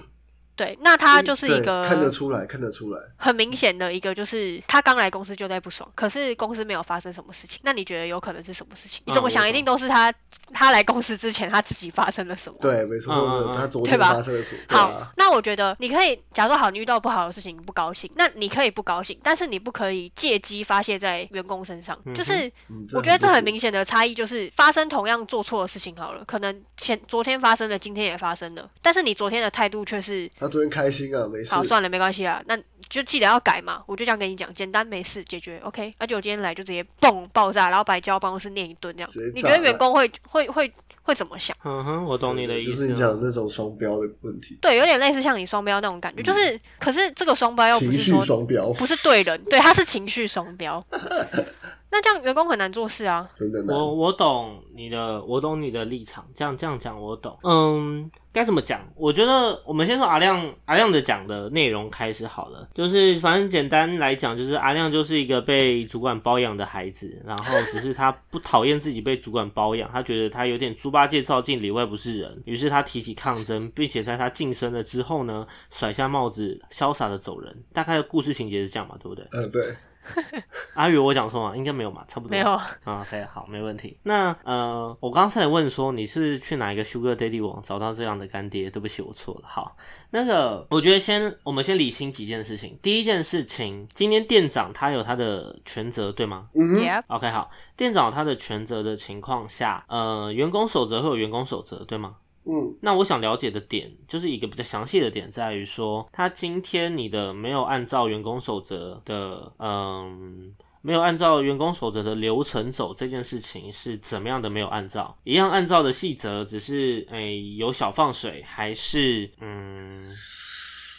[0.58, 7.60] 对，那他就是一个看得出来，看得出来，很明显的一个就是他刚来公司就在不爽，可是公司没有发生什么事情。
[7.63, 9.04] 那你觉得有可能是什么事情？
[9.06, 9.48] 你怎么想？
[9.48, 10.13] 一定都是他
[10.52, 12.58] 他来公司之前他自己发生了什么。
[12.60, 21.98] 对，没错，他昨天发生的事，对好啊，，那我觉得你可以，假如说好，你遇到不好的事情，你不高兴，那你可以不高兴，但是你不可以借机发泄在员工身上。
[22.15, 32.41] 就是嗯我觉得这很明显的差异，就是发生同样做错的事情好了，可能前昨天发生的，今天也发生了，但是你昨天的态度却是错他昨天开心啊，没事，好，算了，没关系啊。
[32.47, 32.57] 那
[32.89, 35.93] 就记得要改嘛，我就这样跟你讲，简单没事解决，OK。
[35.99, 40.71] 那就我今天来就直接蹦爆炸，然后把你叫到办公室念一顿这样你觉得员工会会会
[41.03, 41.55] 会怎么想？
[41.63, 42.71] 嗯哼，我懂你的意思。
[42.71, 50.86] 就是你讲的那种双标的问题，对，有点类似像你双标那种感觉，就是可是这个双标又不情绪是说双标，不是对人，对，他是情绪双标。
[51.89, 53.30] 那这样员工很难做事啊。
[53.36, 53.76] 真的难。
[53.76, 56.26] 我我懂你的，我懂你的立场。
[56.36, 57.38] 这样这样讲，我懂。
[57.43, 58.82] 嗯，该怎么讲？
[58.95, 62.67] 我觉得我们先从阿亮阿亮的讲的内容开始好了。
[62.73, 77.63] 就是反正简单来讲，就是阿亮就是一个被主管包养的孩子，然后只是他不讨厌自己被主管包养，他觉得他有点猪八戒照镜里外不是人，于是他提起抗争，并且在他晋升了之后呢，甩下帽子，潇洒的走人。
[77.73, 79.26] 大概的故事情节是这样嘛，对不对？
[79.32, 79.76] 嗯，对，
[80.76, 81.56] 阿宇，我讲错吗？
[81.56, 82.32] 应该没有嘛，差不多。
[82.32, 83.98] 没有啊，OK，好，没问题。
[84.04, 88.70] 那呃，我刚才问说你是去哪一个 Sugar Daddy 网找到这样的干爹？
[88.70, 89.41] 对不起，我错了。
[89.48, 89.76] 好，
[90.12, 92.78] 那个我觉得先我们先理清几件事情。
[92.82, 102.15] 第一件事情，今天店长他有他的全责，对吗嗯哼，Yep，？OK，好，店长有他的全责的情况下，呃，员工守则会有员工守则，对吗？
[102.49, 114.49] 嗯，那我想了解的点，就是一个比较详细的点，在于说，他今天你的没有按照员工守则的，嗯，没有按照员工守则的流程走这件事情是怎么样的？
[114.49, 120.05] 没有按照，一样按照的细则，只是诶、有小放水，还是嗯，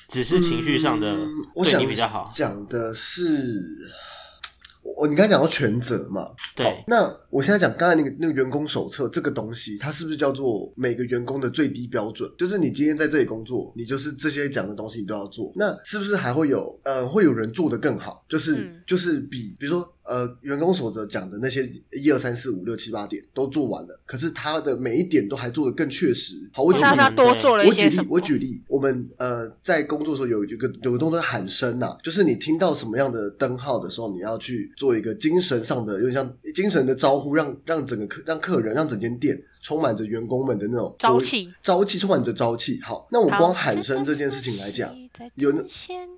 [0.09, 1.17] 只是情绪上的
[1.55, 2.31] 对你比较好？
[2.35, 3.65] 讲的是，
[4.97, 12.31] 我你刚才讲到全责嘛，对好，那我现在讲刚才那个那个员工手册这个东西，它是不是叫做每个员工的最低标准？
[12.37, 15.53] 就是你今天在这里工作，你就是这些讲的东西你都要做。
[15.55, 18.25] 那是不是还会有呃会有人做得更好？
[18.29, 26.35] 就是、嗯就是比比如说呃员工守则讲的那些一二三四五六七八点都做完了，可是他的每一点都还做得更确实。
[26.53, 28.07] 好，我举那例他多做了一我举例？
[28.09, 42.81] 我举例，我们呃在工作的时候有一个有个动作喊声呐、就是你听到什么样的灯号的时候，你要去做一个精神上的，有点像精神的招呼，让让整个客让客人让整间店充满着员工们的那种朝气，朝气充满着朝气。
[42.83, 44.95] 好，那我光喊声这件事情来讲，，
[45.35, 45.63] 有那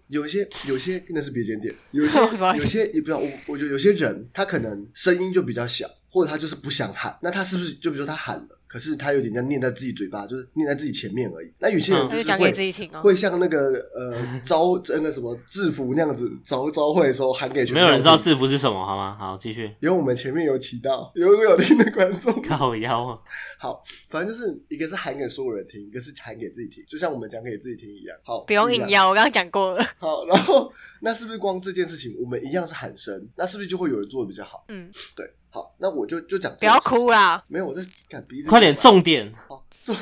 [0.09, 2.19] 有一些 有些那是别间店，有些
[2.57, 11.53] 有些也不知道，我我觉得有些人他可能声音就比较小，或者他就是不想喊，那他是不是就比如说他喊了，可是他有点像念在自己嘴巴，就是念在自己前面而已。
[11.59, 13.01] 那有些人嗯就是讲给会自己听哦。
[13.01, 13.59] 会像那个
[13.97, 19.17] 呃招那个什么制服那样子招招会的时候喊给全没有人知道制服是什么，好吗？
[19.19, 19.65] 好，继续。
[19.81, 23.19] 因为我们前面有提到，有有听的观众， 靠腰啊，
[23.59, 28.17] 好，反正就是一个是喊给所有人听，一个是喊给自己听，就像我们讲给自己听一样。
[28.23, 29.85] 好，不用硬要，我刚刚讲过了。
[29.99, 34.65] 好，然后那是不是光这件事情，我们一样是喊声，那是不是就会有人做的比较好？
[34.69, 37.45] 嗯，对，好，那我就就讲不要哭啦。
[37.49, 39.33] 没有，我在赶鼻子，快点，重点。
[39.49, 39.97] 好重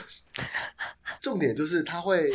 [1.21, 2.31] 重点就是他会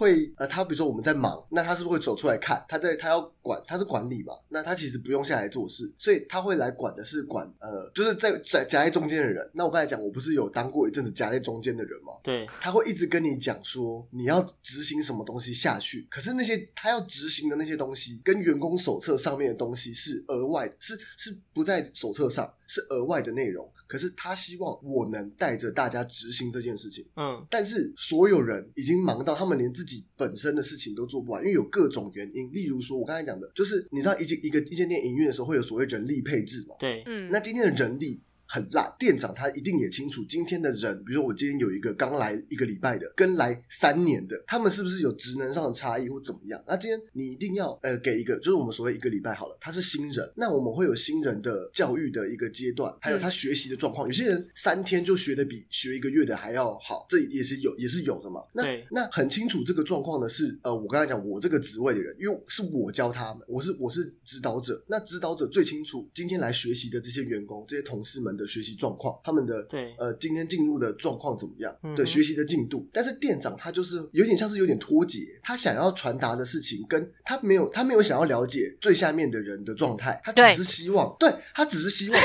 [0.00, 2.64] 会呃，他比如说我们在忙，那他是不是会走出来看？
[2.66, 9.46] 他在他要管，他是管理嘛，那他其实不用下来做事，所以他会来管的是管呃，就是在在夹在中间的人。
[9.52, 12.14] 那我刚才讲，我不是有当过一阵子夹在中间的人吗？
[12.24, 23.70] 对，他会一直跟你讲说你要执行什么东西下去，可是那些他要执行的那些东西，跟员工手册上面的东西是额外的，是是不在手册上，是额外的内容。
[23.86, 32.52] 可是他希望我能带着大家执行这件事情，嗯，但是所有人已经忙到他们连自己本身的事情都做不完，因为有各种原因。
[32.52, 36.74] 例如说，我刚才讲的，就是你知道一间一个一间店营运的时候会有所谓人力配置嘛？
[36.78, 38.20] 对，嗯，那今天的人力
[38.52, 46.60] 很烂，店长他一定也清楚今天的人，比如说我今天有一个刚来一个礼拜的，跟来三年的，他们是不是有职能上的差异或怎么样？
[46.66, 54.08] 那今天你一定要呃给一个，就是我们所谓一个礼拜好了，他是新人，那我们会有新人的教育的一个阶段，还有他学习的状况。
[54.08, 58.40] 有些人三天就学的比学一个月的还要好，这也是有也是有的嘛。
[58.52, 69.94] 那那很清楚这个状况的是呃，我刚才讲我这个职位的人，因为是我教他们，我是我是指导者，那指导者最清楚今天来学习的这些员工、这些同事们的学习状况，他们的对。
[69.98, 72.88] 呃今天进入的状况怎么样，嗯对学习的进度。
[72.92, 82.20] 但是店长他就是有点像是有点脱节，他想要传达的事情跟他没有他没有想要了解最下面的人的状态，他只是希望对他只是希望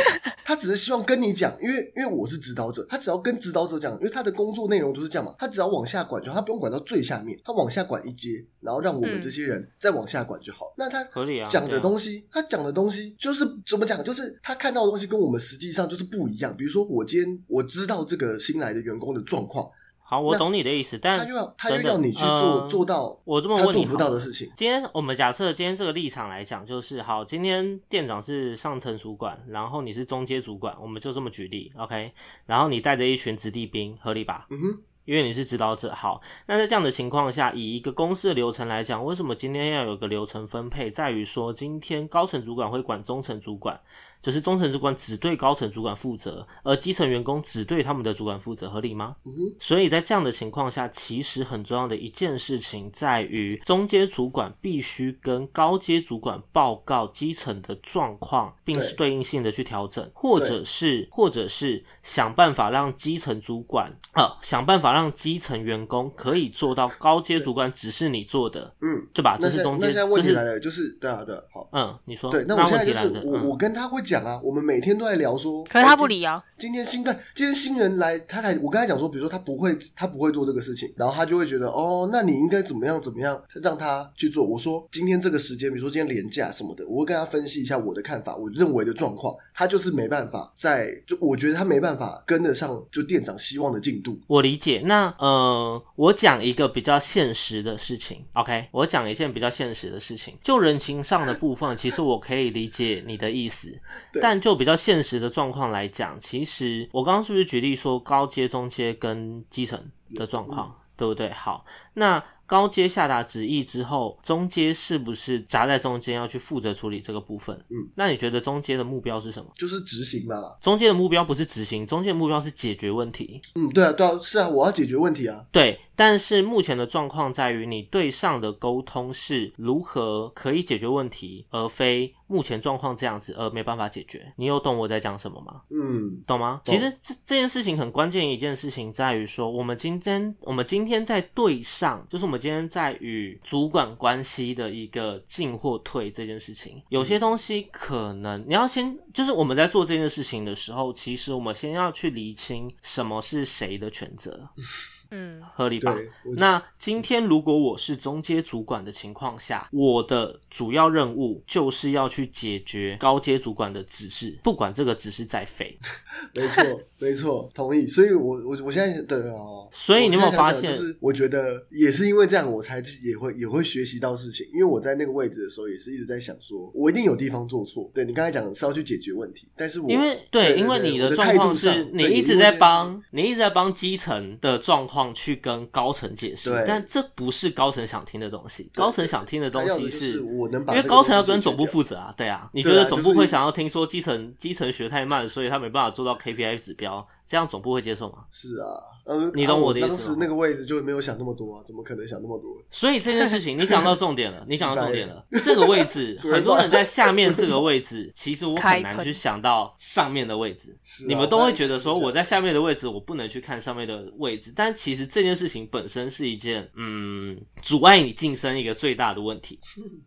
[0.45, 10.71] 他只是希望跟你讲，因为因为我是指导者，他只要跟指导者讲，因为他的工作内容就是这样嘛，他只要往下管就好，他不用管到最下面，他往下管一阶，然后让我们嗯这些人再往下管就好。
[10.77, 11.03] 那他
[11.49, 16.55] 讲的东西，他讲的东西就是怎么讲，就是他看到的东西跟我们实际上就是不一样。
[16.55, 19.67] 比如说，我今天我知道这个新来的员工的状况，
[20.07, 24.47] 好，我懂你的意思，但他就要他又等等要你去做、呃做到我这么问你好了到的事情。
[24.55, 32.11] 今天我们假设今天这个立场来讲，就是好，今天店长是上层主管，然后你是中阶主管，我们就这么举例，OK？
[32.45, 34.45] 然后你带着一群子弟兵，合理吧？
[34.51, 35.91] 嗯哼，因为你是指导者。
[35.91, 40.91] 好，那在这样的情况下，以一个公司的流程来讲，为什么今天要有个流程分配？
[40.91, 43.81] 在于说，今天高层主管会管中层主管。
[44.25, 49.15] 就是中层主管只对高层主管负责，而基层员工只对他们的主管负责，合理吗？
[49.59, 69.37] 所以在这样的情况下，其实很重要的一件事情在于，中阶主管必须跟高阶主管报告基层的状况，并是对应性的去调整，或者是或者是想办法让基层主管啊，想办法让基层员工可以做到高阶主管指示你做的，嗯，对吧？
[69.39, 69.81] 这是中间。
[69.81, 74.14] 那现在问题来了，就是对啊，对，好，嗯，你说，对，那我现在就是我我跟他会讲。
[74.15, 76.41] 讲啊，我们每天都在聊说，可是他不理啊。
[76.57, 84.45] 今天新的，今天新人来，他才我跟他讲说，比如说他不会，他不会做这个事情，然后他就会觉得，哦，那你应该怎么样怎么样，让他去做。
[84.45, 94.17] 我说今天这个时间，比如说今天廉价什么的，我会跟他分析一下我的看法，我认为的状况，他就是没办法在，就我觉得他没办法跟得上，就店长希望的进度。
[94.27, 94.81] 我理解。
[94.85, 103.77] 那呃，我讲一个比较现实的事情，OK，我讲一件比较现实的事情，就人情上的部分，其实我可以理解你的意思。
[104.21, 109.79] 但就比较现实的状况来讲，其实我刚刚是不是举例说高阶、中阶跟基层
[110.13, 111.29] 的状况，对不对？
[111.31, 112.23] 好，那。
[112.47, 117.55] 高阶下达旨意之后，中阶是不是夹在中间要去负责处理这个部分？
[117.71, 119.49] 嗯，那你觉得中阶的目标是什么？
[119.57, 120.35] 就是执行嘛。
[120.61, 123.41] 中阶的目标不是执行，中阶的目标是解决问题。
[123.55, 125.43] 嗯，对啊，对啊，是啊，我要解决问题啊。
[125.51, 134.31] 对，但是目前的状况在于，你对上的沟通是如何可以解决问题，而非目前状况这样子而没办法解决。
[134.37, 135.61] 你有懂我在讲什么吗？
[135.71, 136.61] 嗯，懂吗？
[136.63, 142.39] 其实这这件事情很关键一件事情在于说，我们今天我们今天在对上，就是我们。
[142.45, 154.47] 今天在与主管关系的一个进或退这件事情，有些东西可能你要先，就是我们在做这件事情的时候，其实我们先要去厘清什么是谁的权责。
[155.11, 155.97] 嗯，合理吧？
[156.37, 165.77] 那今天如果我是中阶主管的情况下，我的主要任务就是要去解决高阶主管的指示，不管这个指示再废。
[166.33, 167.87] 没错，没错，同意。
[167.87, 170.73] 所以，我我我现在对哦，所以你有没有发现？
[170.73, 174.45] 就是我觉得也是因为这样，我才也会也会学习到事情。
[174.53, 177.89] 因为我在那个位置的时候，也是一直在想，说我一定有地方做错。
[177.93, 185.04] 对你刚才讲是要去解决问题，但是我因为对，因为你的状况是你一直在帮你一直在帮基层的状况。
[185.13, 188.69] 去跟高层解释，但这不是高层想听的东西。
[188.73, 192.49] 高层想听的东西是，我能因为高层要跟总部负责啊，对啊。
[192.53, 197.07] 你觉得总部会想要听说基层基层学太慢，所以他没办法做到 KPI 指标？
[197.27, 198.25] 这样总部会接受吗？
[198.29, 198.67] 是啊，
[199.05, 202.55] 嗯，你懂我的意思当时那个位置就没有想那么多啊，怎么可能想那么多？
[202.69, 205.25] 所以这件事情你讲到重点了， 你讲到重点了。
[205.43, 210.77] 这个位置， 很多人在下面这个位置，其实我很难去想到上面的位置。
[211.07, 214.53] 你们都会觉得说我在下面的位置，我不能去看上面的位置。
[214.55, 219.59] 但其实这件事情本身是一件，嗯，阻碍你晋升一个最大的问题。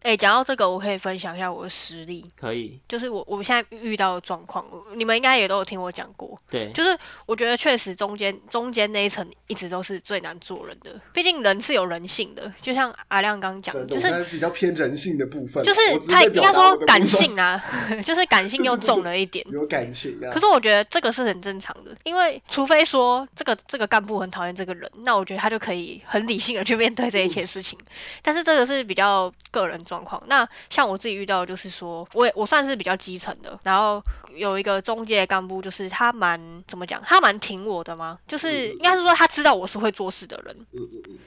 [0.03, 2.25] 哎，讲到这个，我可以分享一下我的实例。
[2.37, 6.39] 可以，就是我我现在遇到的状况，你们应该也都有听我讲过。
[6.49, 6.97] 对，就是。
[7.27, 17.63] 我觉得确实中间中间那一层一直都是最难做人的，毕竟人是有人性的，就像阿亮刚刚讲，就是比较偏人性的部分，就是他应该说感性啊，
[18.05, 20.33] 就是感性又重了一点， 有感情啊。
[20.33, 27.79] 可是我觉得这个是很正常的，因为除非说这个这个干部很讨厌这个人，那我觉得他就可以很理性的去面对这一切事情。
[28.23, 30.23] 但是这个是比较个人状况。
[30.27, 34.03] 那像我自己遇到就是说，我也我算是比较基层的，然后
[34.35, 36.98] 有一个中介干部，就是他蛮怎么讲？
[37.05, 38.19] 他蛮挺我的吗？
[38.27, 40.67] 就是应该是说他知道我是会做事的人，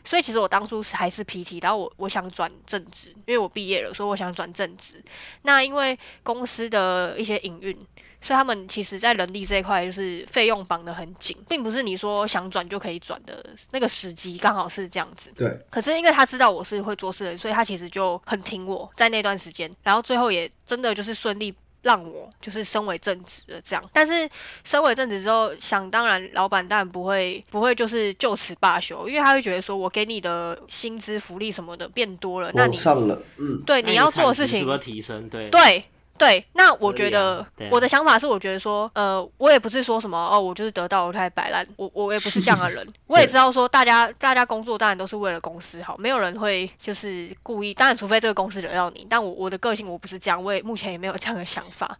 [0.04, 5.04] 所以其实我当初是还是 PT，然后我我想转正职，因为我毕业了，所以我想转正职。
[5.42, 7.76] 那因为公司的一些营运，
[8.22, 15.32] 所以他们其实在人力这一块就是费用绑得很紧，并不是你说想转就可以转的那个时机刚好是这样子。
[15.36, 15.60] 对。
[15.70, 21.56] 可是因为他知道我是会做事的人，所以他其实就很挺我在那段时间，然后最后也真的就是顺利。
[21.82, 24.30] 让我就是升为正职的这样，但是
[24.64, 35.30] 升为正职之后，想当然老板当然不会不会就是就此罢休，因为他会觉得说我给你的薪资福利什么的变多了，那你上了，嗯，对，你要做的事情是不是提升？
[35.30, 35.84] 对对。
[36.22, 51.98] 对，那我觉得我的想法是，我觉得说，呃，我也不是说什么哦，我就是得到我太摆烂，我我也不是这样的人， 我也知道说，大家大家工作当然都是为了公司好，没有人会就是故意，当然除非这个公司惹到你，但我我的个性我不是这样，我也目前也没有这样的想法。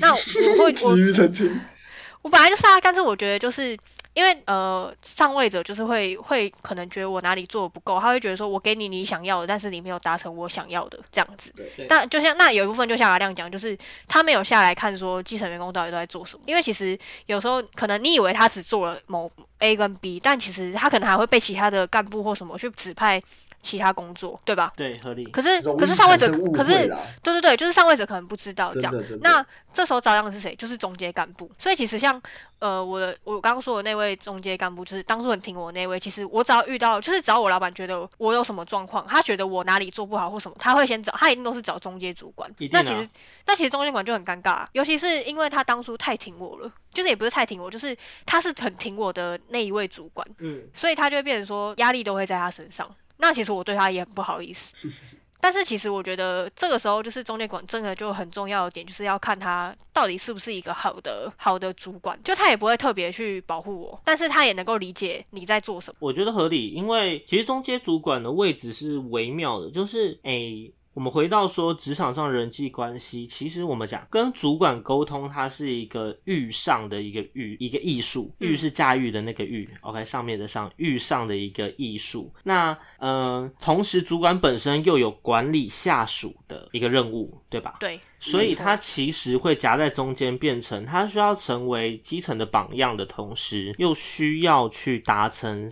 [0.00, 0.18] 那我
[0.58, 1.60] 会我 急于澄清，
[2.22, 3.78] 我本来就是啊，但是我觉得就是
[4.14, 11.52] 因为呃上位者就是会会可能觉得我哪里做的不够，他会觉得说我给你你想要的，但是你没有达成我想要的这样子。
[11.56, 13.78] 对那就像那有一部分就像阿亮讲，就是
[14.08, 23.22] 他没有下来看说基层员工到底都在做什么，因为其实有时候可能你以为他只做了某 A 跟 B，但其实他可能还会被其他的干部或什么去指派
[23.62, 24.72] 其他工作，对吧？
[24.76, 25.24] 对，合理。
[25.26, 26.88] 可是可是上位者可是
[27.22, 30.54] 对对对，就是上位者可能不知道这样那这时候遭殃的是谁？
[30.56, 31.50] 就是中阶干部。
[31.58, 32.20] 所以其实像
[32.58, 42.50] 呃我的我刚刚说的那位中阶干部，就是当初很挺我那位，其实我只要遇到，就是只要我老板觉得我有什么状况，他觉得我哪里做不好或什么，他会先找，他一定都是找中阶主管。
[42.58, 43.08] 一定啊那其实
[43.46, 47.96] 那其实中间管就很尴尬啊，尤其是因为他当初太挺我了，就是也不是太挺我，就是
[48.26, 52.94] 他是很挺我的那一位主管，嗯，所以他就会变成说压力都会在他身上。
[53.16, 54.90] 那其实我对他也很不好意思。
[55.40, 65.96] 但是其实我觉得这个时候就是中介管真的就很重要的点，就是要看他到底是不是一个好的好的主管，就他也不会特别去保护我，但是他也能够理解你在做什么。
[66.00, 70.72] 我觉得合理，因为其实中介主管的位置是微妙的，就是诶。
[70.94, 82.32] 我们回到说职场上人际关系，其实我们讲跟主管沟通，它是一个遇上的一个遇一个艺术，嗯遇是驾驭的那个遇，OK 上面的上遇上的一个艺术。
[82.42, 83.12] 那嗯、
[83.42, 87.76] 呃同时主管本身又有管理下属的一个任务，对吧？
[87.80, 95.70] 对，所以他其实会夹在中间，变成他需要成为基层的榜样的同时，又需要去达成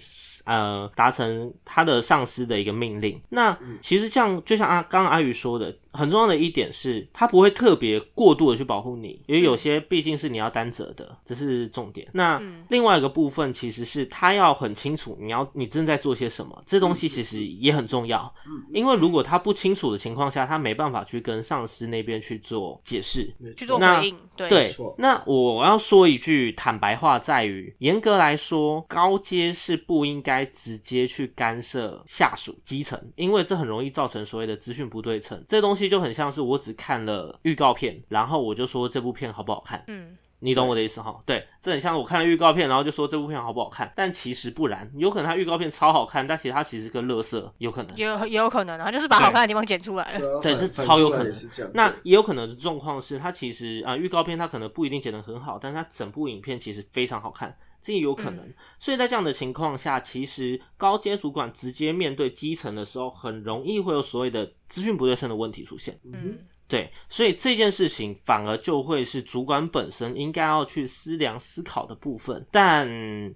[0.50, 3.20] 呃达成他的上司的一个命令。
[3.28, 12.08] 那其实这样，就像阿刚刚阿宇说的，很重要的一点是，他不会特别过度的去保护你，因为有些毕竟是你要担责的，这是重点。
[12.12, 18.32] 那嗯另外一个部分其实是他要很清楚你要你正在做些什么，这东西其实也很重要。
[18.72, 23.32] 因为如果他不清楚的情况下，他没办法去跟上司那边去做解释。
[23.56, 35.42] 去做那回应，对，对，那我要说一句坦白话，在于严格来说，高阶是不应该直接去干涉下属基层，因为这很容易造成所谓的资讯不对称。
[35.48, 39.84] 这东西就很像是我只看了预告片，然后我就说这部片好不好看。
[39.88, 41.20] 嗯，你懂我的意思哈？
[41.26, 47.96] 对，这很像我看了预告片，然后就说这部片好不好看，但其实不然，有可能它预告片超好看，但其实它其实是个垃圾，有可能。
[47.96, 50.40] 也有也有可能啊，就是把好看的地方剪出来了。
[50.42, 51.32] 对这超有可能。
[51.74, 58.44] 那也有可能的状况是，它其实啊、预告片它可能不一定剪得很好，但它整部影片其实非常好看，这也有可能。
[58.44, 66.00] 嗯所以在这样的情况下，其实高阶主管直接面对基层的时候，很容易会有所谓的资讯不对称的问题出现。
[66.04, 72.46] 嗯，对，所以这件事情反而就会是主管本身应该要去思量思考的部分。
[72.50, 72.88] 但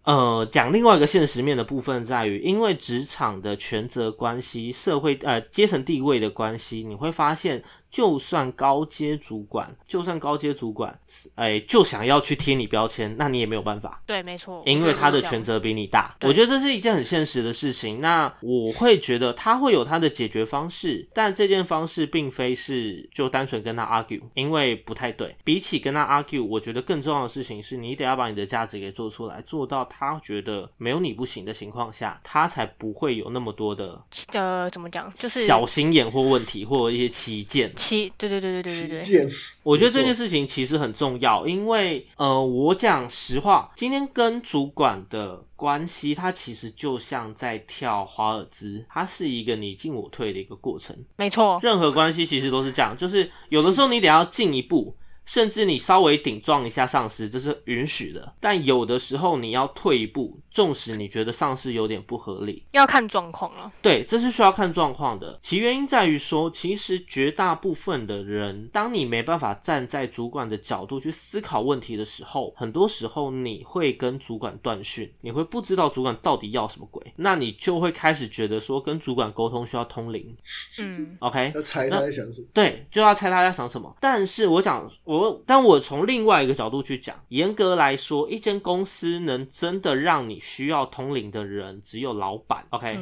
[0.04, 7.62] 呃，讲另外一个现实面的部分在于，因为职场的权责关系、社会呃阶层地位的关系，你会发现。
[7.94, 10.98] 就算高阶主管，就算高阶主管，
[11.36, 14.02] 哎，就想要去贴你标签，那你也没有办法。
[14.04, 18.00] 对，没错，因为他的权责比你大，我觉得这是一件很现实的事情。
[18.00, 25.32] 那我会觉得他会有他的解决方式，但这件方式并非是就单纯跟他 argue，因为不太对。
[25.44, 37.72] 比起跟他 argue，我觉得更重要的事情是你得要把你的价值给做出来，做到他觉得没有你不行的情况下，他才不会有那么多的呃，怎么讲，就是小心眼或问题或一些旗舰。
[37.84, 39.32] 七，对对对对对对对，
[39.62, 50.96] 我觉得这件事情其实很重要，因为呃，我讲实话，今天跟主管的关系，它其实就像在跳华尔兹，它是一个你进我退的一个过程。
[51.16, 58.34] 没错，任何关系其实都是这样，就是有的时候你得要进一步，甚至你稍微顶撞一下上司，这是允许的。
[58.40, 63.72] 但有的时候你要退一步，纵使你觉得上市有点不合理，要看状况了。
[63.82, 65.36] 对，这是需要看状况的。
[65.42, 80.36] 其原因在于说，其实绝大部分的人，当你没办法站在主管的角度去思考问题的时候，很多时候你会跟主管断讯，你会不知道主管到底要什么鬼，那你就会开始觉得说，跟主管沟通需要通灵。
[80.78, 82.46] 嗯，OK，要猜他在想什么。
[82.54, 83.92] 对，就要猜他在想什么。
[84.00, 92.66] 但是我讲我，但我从另外一个角度去讲，严格来说，一间公司能真的让你需要通灵的人，只有老板。
[92.68, 92.98] OK，、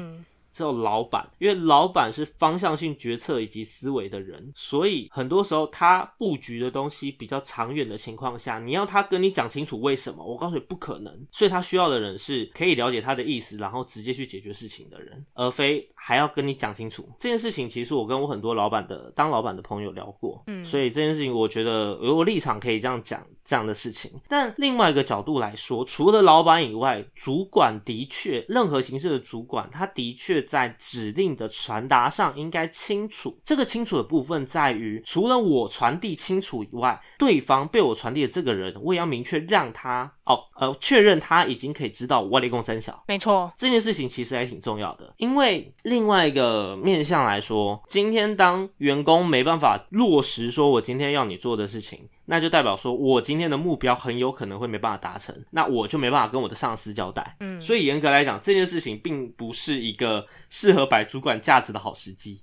[0.53, 11.13] 只有老板，因为老板是方向性决策以及思维的人，所以很多时候他布局的东西比较长远的情况下，你要他跟你讲清楚为什么，我告诉你不可能。
[11.31, 17.69] 所以他需要的人是可以了解他的意思，然后直接去解决事情的人，而非还要跟你讲清楚这件事情。
[17.69, 24.11] 其实我跟我很多老板的当老板的朋友聊过，嗯所以这件事情我觉得有我立场可以这样讲这样的事情。
[24.29, 33.41] 但另外一个角度来说，除了老板以外，主管的确任何形式的主管，他的确在指令的传达上应该清楚。
[33.45, 43.03] 这个清楚的部分在于，除了我传递清楚以外，对方被我传递的这个人，我也要明确让他哦，呃，确认他已经可以知道我立功三小。
[43.09, 57.37] 没错，这件事情其实还挺重要的，因为另外一个面向来说，今天当员工没办法落实说我今天要你做的事情，那就代表说我今天的目标很有可能会没办法达成，那我就没办法跟我的上司交代。
[57.41, 62.41] 嗯，所以严格来讲，这件事情并不是一个适合摆主管架子的好时机。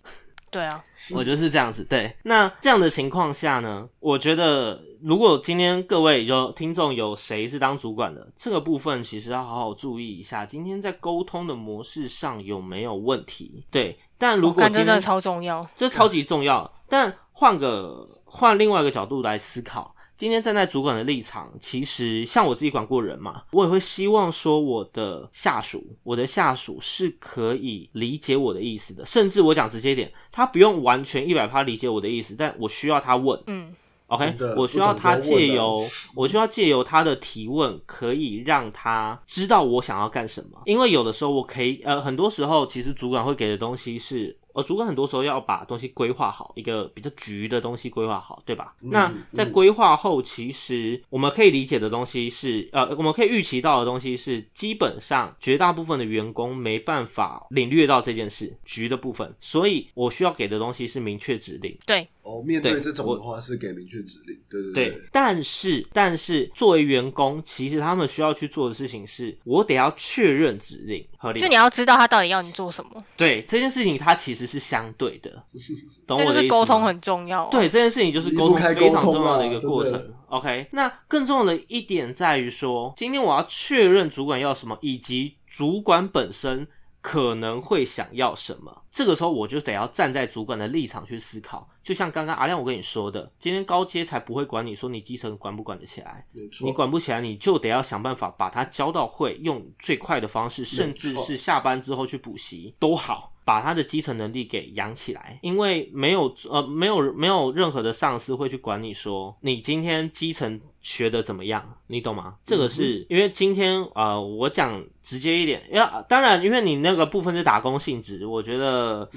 [0.52, 1.84] 对啊，我觉得是这样子。
[1.84, 13.64] 对，那这样的情况下呢，我觉得如果今天各位有听众有谁是当主管的，这个部分其实要好好注意一下，今天在沟通的模式上有没有问题。
[13.70, 15.66] 对，但如果真的超重要。
[15.76, 16.72] 这超级重要。
[16.92, 33.42] 但换个换另外一个角度来思考，今天站在主管的立场，其实像我自己管过人嘛，我也会希望说我的下属，我的下属是可以理解我的意思的，甚至我讲直接一点，他不用完全一百趴理解我的意思，但我需要他问。
[33.48, 33.74] 嗯
[34.08, 40.62] ，OK，我需要他借由 我需要借由他的提问，可以让他知道我想要干什么。
[40.66, 48.76] 因为有的时候我可以，呃，很多时候其实主管会给的东西是，呃，主管很多时候要把东西规划好，一个比较局的东西规划好，对吧？
[48.82, 61.78] 嗯那在嗯规划后，其实我们可以理解的东西是，呃，我们可以预期到的东西是，基本上绝大部分的员工没办法领略到这件事局的部分，所以我需要给的东西是明确指令。
[61.86, 71.40] 对，哦，面对对这种的话是给明确指令，对对对，但是但是作为员工，其实他们需要去做的事情是，我得要确认指令，合理？
[71.40, 75.44] 就你要知道他到底要你做什么，对这件事情，它其实是相对的，
[76.06, 77.50] 懂我的意思吗是沟通很重要、啊。
[77.50, 80.14] 对，这件事情就是沟通非常沟通重要的一个过程。
[80.28, 86.68] OK，那更重要的一点在于说，今天我要确认主管要什么，以及主管本身
[87.10, 88.84] 可能会想要什么。
[88.92, 91.68] 这个时候我就得要站在主管的立场去思考。
[91.82, 96.24] 就像刚刚阿亮我跟你说的，今天高阶才不会管你说你基层管不管得起来，
[96.62, 105.40] 你管不起来，你就得要想办法把它教到会，用最快的方式，甚至是下班之后去补习都好，把他的基层能力给养起来。
[105.42, 112.36] 因为没有呃没有没有任何的上司会去管你说你今天基层学的怎么样，你懂吗？
[112.46, 119.10] 这个是因为今天呃我讲直接一点，因为当然因为你那个部分是打工性质，我觉得，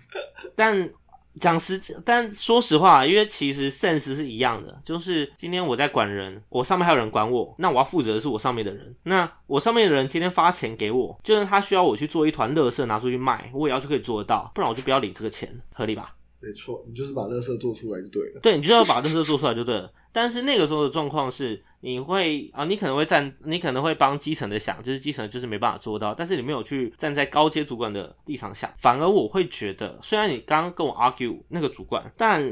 [0.54, 0.90] 但。
[1.38, 8.94] 讲实，但说实话，因为其实 sense 是一样的，就是今天我在管人，我上面还有人管我，那我要负责的是我上面的人。
[9.04, 16.14] 那我上面的人今天发钱给我，就算他需要我去做一团乐色拿出去卖，我也要去可以做得到，不然我就不要领这个钱，合理吧？
[16.40, 18.40] 没错，你就是把乐色做出来就对了。
[18.40, 19.92] 对，你就要把乐色做出来就对了。
[20.12, 32.42] 但是那个时候的状况是，你会啊，你可能会站，你可能会帮基层的想，就是基层就是没办法做到，但是你没有去站在高阶主管的立场想，反而我会觉得，虽然你刚刚跟我 argue 那个主管，但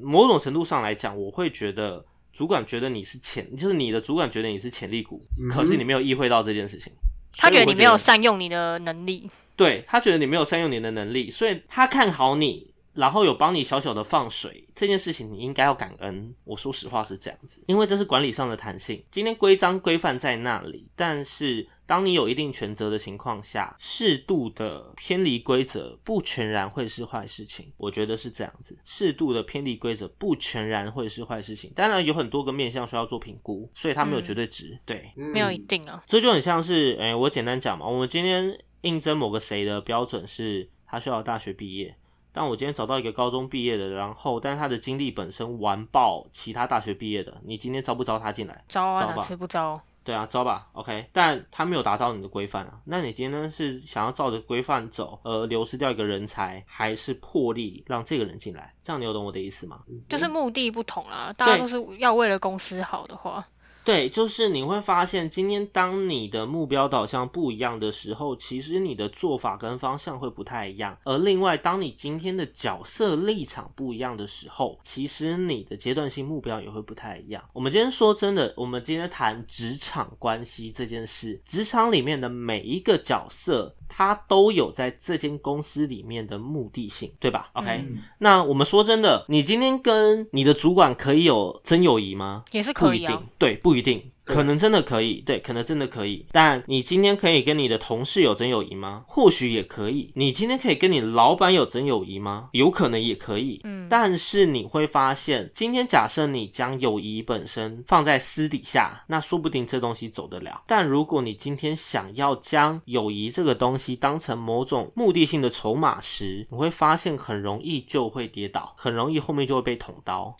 [0.00, 6.92] 某种程度上来讲，我会觉得主管觉得你是潜，就是你的主管觉得你是潜力股，嗯可是你没有意会到这件事情，
[7.36, 9.30] 他觉得你没有善用你的能力。
[9.56, 12.67] 对他觉得你没有善用你的能力，所以他看好你，
[12.98, 16.34] 然后有帮你小小的放水这件事情，你应该要感恩。
[16.42, 19.00] 我说实话是这样子，因为这是管理上的弹性。
[19.12, 27.72] 今天规章规范在那里，但是当你有一定权责的情况下，适度的偏离规则不全然会是坏事情。
[27.76, 31.72] 我觉得是这样子，适度的偏离规则不全然会是坏事情。
[31.76, 34.76] 当然有很多个面向需要做评估，所以它没有嗯绝对值。
[34.84, 41.94] 对，嗯没有一定啊，这就很像是，哎、我简单讲嘛，我们今天应征某个谁的标准是他需要大学毕业，
[42.38, 48.64] 但我今天找到一个高中毕业的，然后但是他的经历本身完爆其他大学毕业的，你今天招不招他进来？
[48.68, 49.76] 招啊，哪招吧次不招？
[50.04, 58.72] 对啊，招吧，OK，但他没有达到你的规范啊，那你今天是想要照着规范走，而流失掉一个人才，还是破例让这个人进来？
[58.84, 59.80] 这样你有懂我的意思吗？
[60.08, 63.44] 就是目的不同啦，大家都是要为了公司好的话，
[63.88, 70.94] 对，就是你会发现，今天当你的目标导向不一样的时候，其实你的做法跟方向会不太一样。
[71.04, 77.42] 而另外，当你今天的角色立场不一样的时候，其实你的阶段性目标也会不太一样。
[77.54, 92.44] 我们今天说真的，我们今天谈职场关系这件事，职场里面的每一个角色，他都有在这间公司里面的目的性，对吧？OK，、嗯那我们说真的，你今天跟你的主管可以有真友谊吗？
[92.50, 96.26] 也是不一定可以啊。，对，不一定，可能真的可以，对，可能真的可以。
[96.30, 99.04] 但你今天可以跟你的同事有真友谊吗？
[99.08, 100.12] 或许也可以。
[100.14, 102.50] 你今天可以跟你老板有真友谊吗？
[102.52, 103.60] 有可能也可以。
[103.64, 110.62] 嗯，但是你会发现，今天假设你将友谊本身放在私底下，那说不定这东西走得了。
[110.66, 120.36] 但如果你今天想要将友谊这个东西当成某种目的性的筹码时，你会发现很容易就会跌倒，很容易后面就会被捅刀。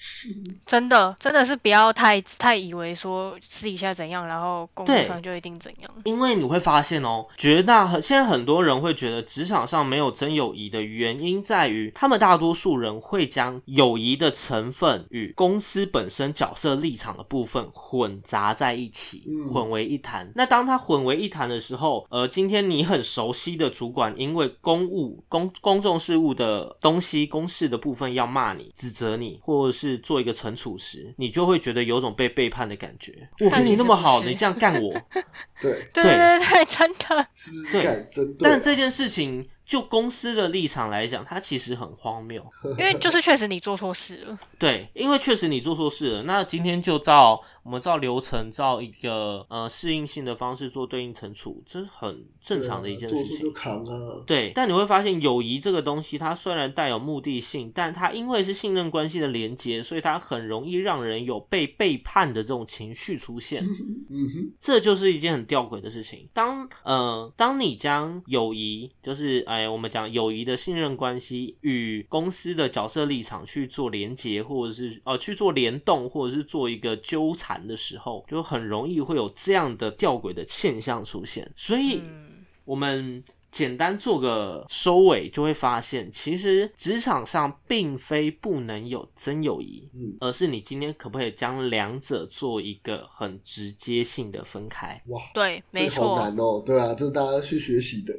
[0.66, 5.90] 真的，真的是不要太太以为说私底下怎样，然后工作对上就一定怎样。
[6.04, 20.30] 因为你会发现哦，绝大现在很多人会觉得职场上没有真友谊的原因在于，他们大多数人会将友谊的成分与公司本身角色立场的部分混杂在一起，嗯混为一谈。
[20.34, 33.28] 那当它混为一谈的时候，呃，今天你很熟悉的主管因为公务公公众事务的东西公事的部分要骂你、指责你，或者是做一个惩处时，你就会觉得有种被背叛的感觉。
[33.44, 34.92] 我跟你那么好，你这样干我。
[35.60, 37.26] 对，对对对对，真的。
[37.34, 38.08] 是不是对？
[38.40, 42.42] 但这件事情就公司的立场来讲，它其实很荒谬。
[42.78, 46.22] 因为就是确实你做错事了， 对，因为确实你做错事了。
[46.22, 53.52] 那今天就照我们照流程，照一个呃适应性的方式做对应惩处，这是很正常的一件事情。
[53.52, 54.24] 扛啊。
[54.26, 63.62] 对，但你会发现，友谊这个东西，它虽然带有目的性，但它因为是信任关系的连接，所以它很容易让人有被背叛的这种情绪出现。
[64.08, 66.26] 嗯哼，这就是一件很吊诡的事情。
[66.32, 81.50] 当呃，当你将友谊，就是哎，我们讲友谊的信任关系与公司的角色立场去做连结，或者是呃去做联动，或者是做一个纠缠的时候，就很容易会有这样的吊诡的现象出现。
[81.56, 96.62] 所以，嗯，我们简单做个收尾，就会发现，其实职场上并非不能有真友谊，嗯而是你今天可不可以将两者做一个很直接性的分开，哇，对，没错，难哦。
[96.64, 98.14] 对啊，这是大家去学习的，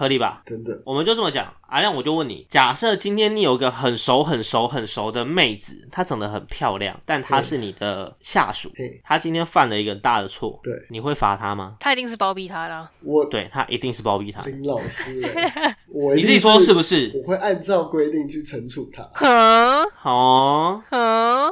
[0.00, 0.40] 合理吧？
[0.46, 0.80] 真的。
[0.86, 8.72] 我们就这么讲，阿亮，我就问你，假设今天你有个很熟、很熟、很熟的妹子，她长得很漂亮，但她是你的下属，
[9.04, 11.76] 她今天犯了一个很大的错，对你会罚她吗？
[11.78, 12.90] 她一定是包庇她的啊。
[13.04, 14.40] 我对，她一定是包庇她。
[14.46, 17.12] 林老师欸， 我一定你自己说是不是？
[17.14, 19.02] 我会按照规定去惩处她。
[19.12, 21.50] 哼哦，哼，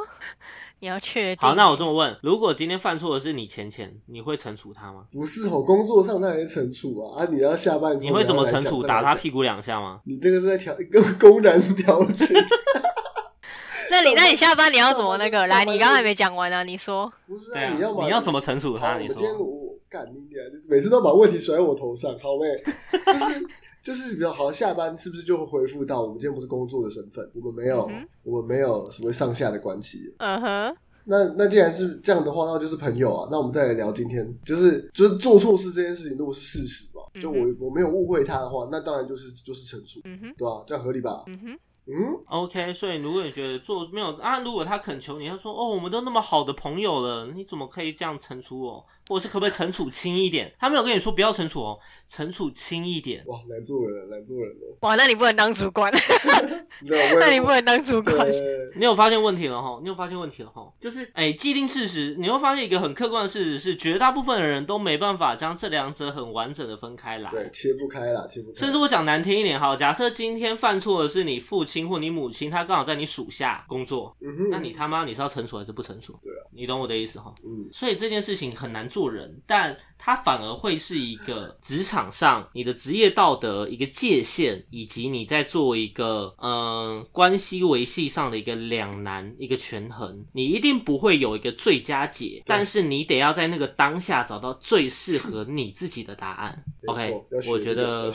[0.81, 1.39] 你要确定。
[1.41, 5.05] 好，那我这么问，如果今天犯错的是你钱钱，你会惩处他吗？
[5.11, 7.23] 不是哦，工作上那也是惩处啊！
[7.23, 8.83] 啊，你要下班你会怎么惩处？
[8.83, 10.01] 打他屁股两下吗？
[10.05, 12.27] 你这个是在调公公然调情。
[13.91, 15.47] 那你那你下班你要怎么那个？
[15.47, 17.11] 来，你刚才没讲完啊，你说。
[17.27, 18.89] 不是啊，你要你要怎么惩处他？
[18.89, 19.45] 好我今天说。
[19.45, 22.47] 我干你俩，就是每次都把问题甩我头上，好妹，
[23.07, 23.49] 就是
[23.83, 30.15] 就是比较好，下班是不是就会恢复到我们今天不是工作的身份，我们没有、嗯我们没有什么上下的关系。
[30.19, 33.29] 嗯哼，那那既然是这样的话，那就是朋友啊。
[33.31, 41.23] 那我们再来聊今天，就是就是做错事这件事情，如果是事实嘛，就我嗯我没有误会他的话，那当然就是就是陈述，嗯哼，对吧、这样合理吧？
[41.27, 41.95] 嗯哼，嗯
[42.27, 48.85] ，OK，所以如果你觉得做没有啊，如果他恳求你，他说哦，我们都那么好的朋友了，你怎么可以这样惩处我？
[49.09, 50.53] 或者是可不可以惩处轻一点？
[50.59, 51.79] 他没有跟你说不要惩处哦，
[52.11, 53.25] 惩处轻一点。
[53.27, 55.93] 哇，难做人了，难做人了，哇，那你不能当主管，
[57.19, 58.29] 那你不能当主管。
[58.77, 59.81] 你有发现问题了哈？
[59.83, 60.71] 你有发现问题了哈？
[60.81, 67.31] 就是哎、既定事实，你会发现一个很客观的事实是，绝大部分的人都没办法将这两者很完整的分开来。
[67.31, 68.61] 对，切不开啦，切不开。
[68.61, 76.13] 甚至我讲难听一点，哈，假设今天犯错的是你父亲或你母亲，他刚好在你属下工作，嗯哼，那你他妈你是要惩处还是不惩处？
[76.23, 77.35] 对啊，你懂我的意思哈？
[77.45, 90.25] 嗯所以这件事情很难做做人，但它反而会是一个职场上你的职业道德一个界限，以及你在做一个嗯、呃关系维系上的一个两难一个权衡。
[90.33, 96.65] 你一定不会有一个最佳解，但是你得要在那个当下找到最适合你自己的答案。
[96.87, 97.13] OK，
[97.51, 98.11] 我觉得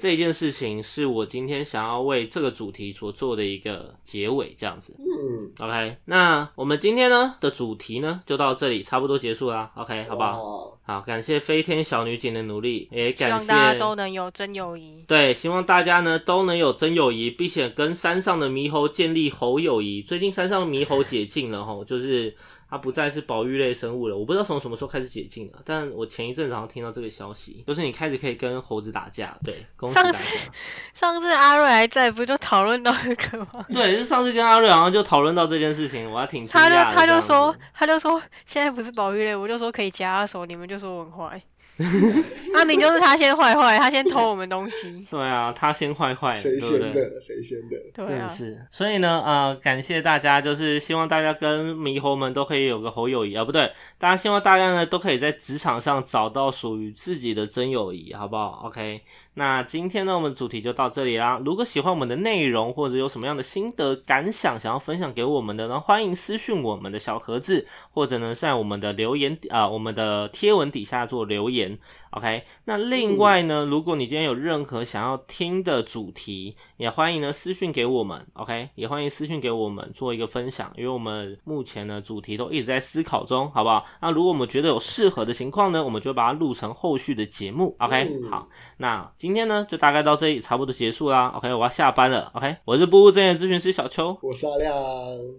[0.00, 4.94] 这件事情是我今天想要为这个主题所做的一个结尾，这样子。
[4.98, 9.70] 嗯，OK，那我们今天呢的主题呢就到这里，差不多结束啦。
[9.76, 10.78] OK，好不好？
[10.86, 15.04] 好，感谢飞天小女警的努力，也希感谢望大家都能有真友谊。
[15.06, 20.02] 对，希望大家呢都能有真友谊，并且跟山上的猕猴建立猴友谊。
[20.02, 22.34] 最近山上的猕猴解禁了吼，就是
[22.74, 24.16] 它不再是保育类生物了。
[24.16, 29.32] 我不知道从什么时候开始解禁了，但我前一阵子好像听到这个消息，就是你开始可以跟猴子打架。
[29.44, 30.18] 对，恭喜大家。
[30.92, 33.64] 上次阿瑞还在，不就讨论到这个吗？
[33.68, 36.74] 对，就上次跟阿瑞好像就讨论到这件事情，我还挺惊他就。
[36.92, 41.40] 他就说他就说现在不是保育类，我就说可以夹他手，你们就说我很坏。
[42.54, 45.04] 阿明就是他先坏坏，他先偷我们东西。
[45.10, 46.58] 对啊，他先坏坏，谁？
[46.58, 47.20] 先的？
[47.20, 47.76] 谁先的？
[47.92, 59.00] 对啊，真的是，所以呢，呃，感谢大家，就是希望大家跟猕猴们都可以以有个好友谊啊，不对，大家希望大家呢都可以在职场上找到属于自己的真友谊，好不好？OK。
[59.36, 61.40] 那今天呢，我们主题就到这里啦。
[61.44, 71.76] 如果喜欢我们的内容，或者有什么样的心得感想想要分享给我们的呢，欢迎私讯我们的小盒子，或者呢在我们的留言啊，我们的贴文底下做留言。
[72.16, 72.44] OK。
[72.64, 78.26] 那另外呢，如果你今天有任何想要听的主题，也欢迎呢私讯给我们。
[78.34, 83.84] OK，也欢迎私讯给我们做一个分享，因为我们目前呢主题都一直在思考中，好不好？
[84.00, 87.74] 那如果我们觉得有适合的情况呢，我们就把它录成后续的节目。
[87.78, 88.48] OK，好，
[88.78, 89.10] 那。
[89.16, 91.28] 今天呢，就大概到这里，差不多结束啦。
[91.28, 92.30] OK，我要下班了。
[92.34, 94.74] OK，我是不务正业咨询师小邱，我是阿亮，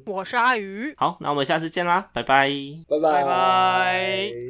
[0.06, 0.94] 我是阿鱼。
[0.98, 2.50] 好，那我们下次见啦，拜拜，
[2.90, 4.46] 拜拜拜。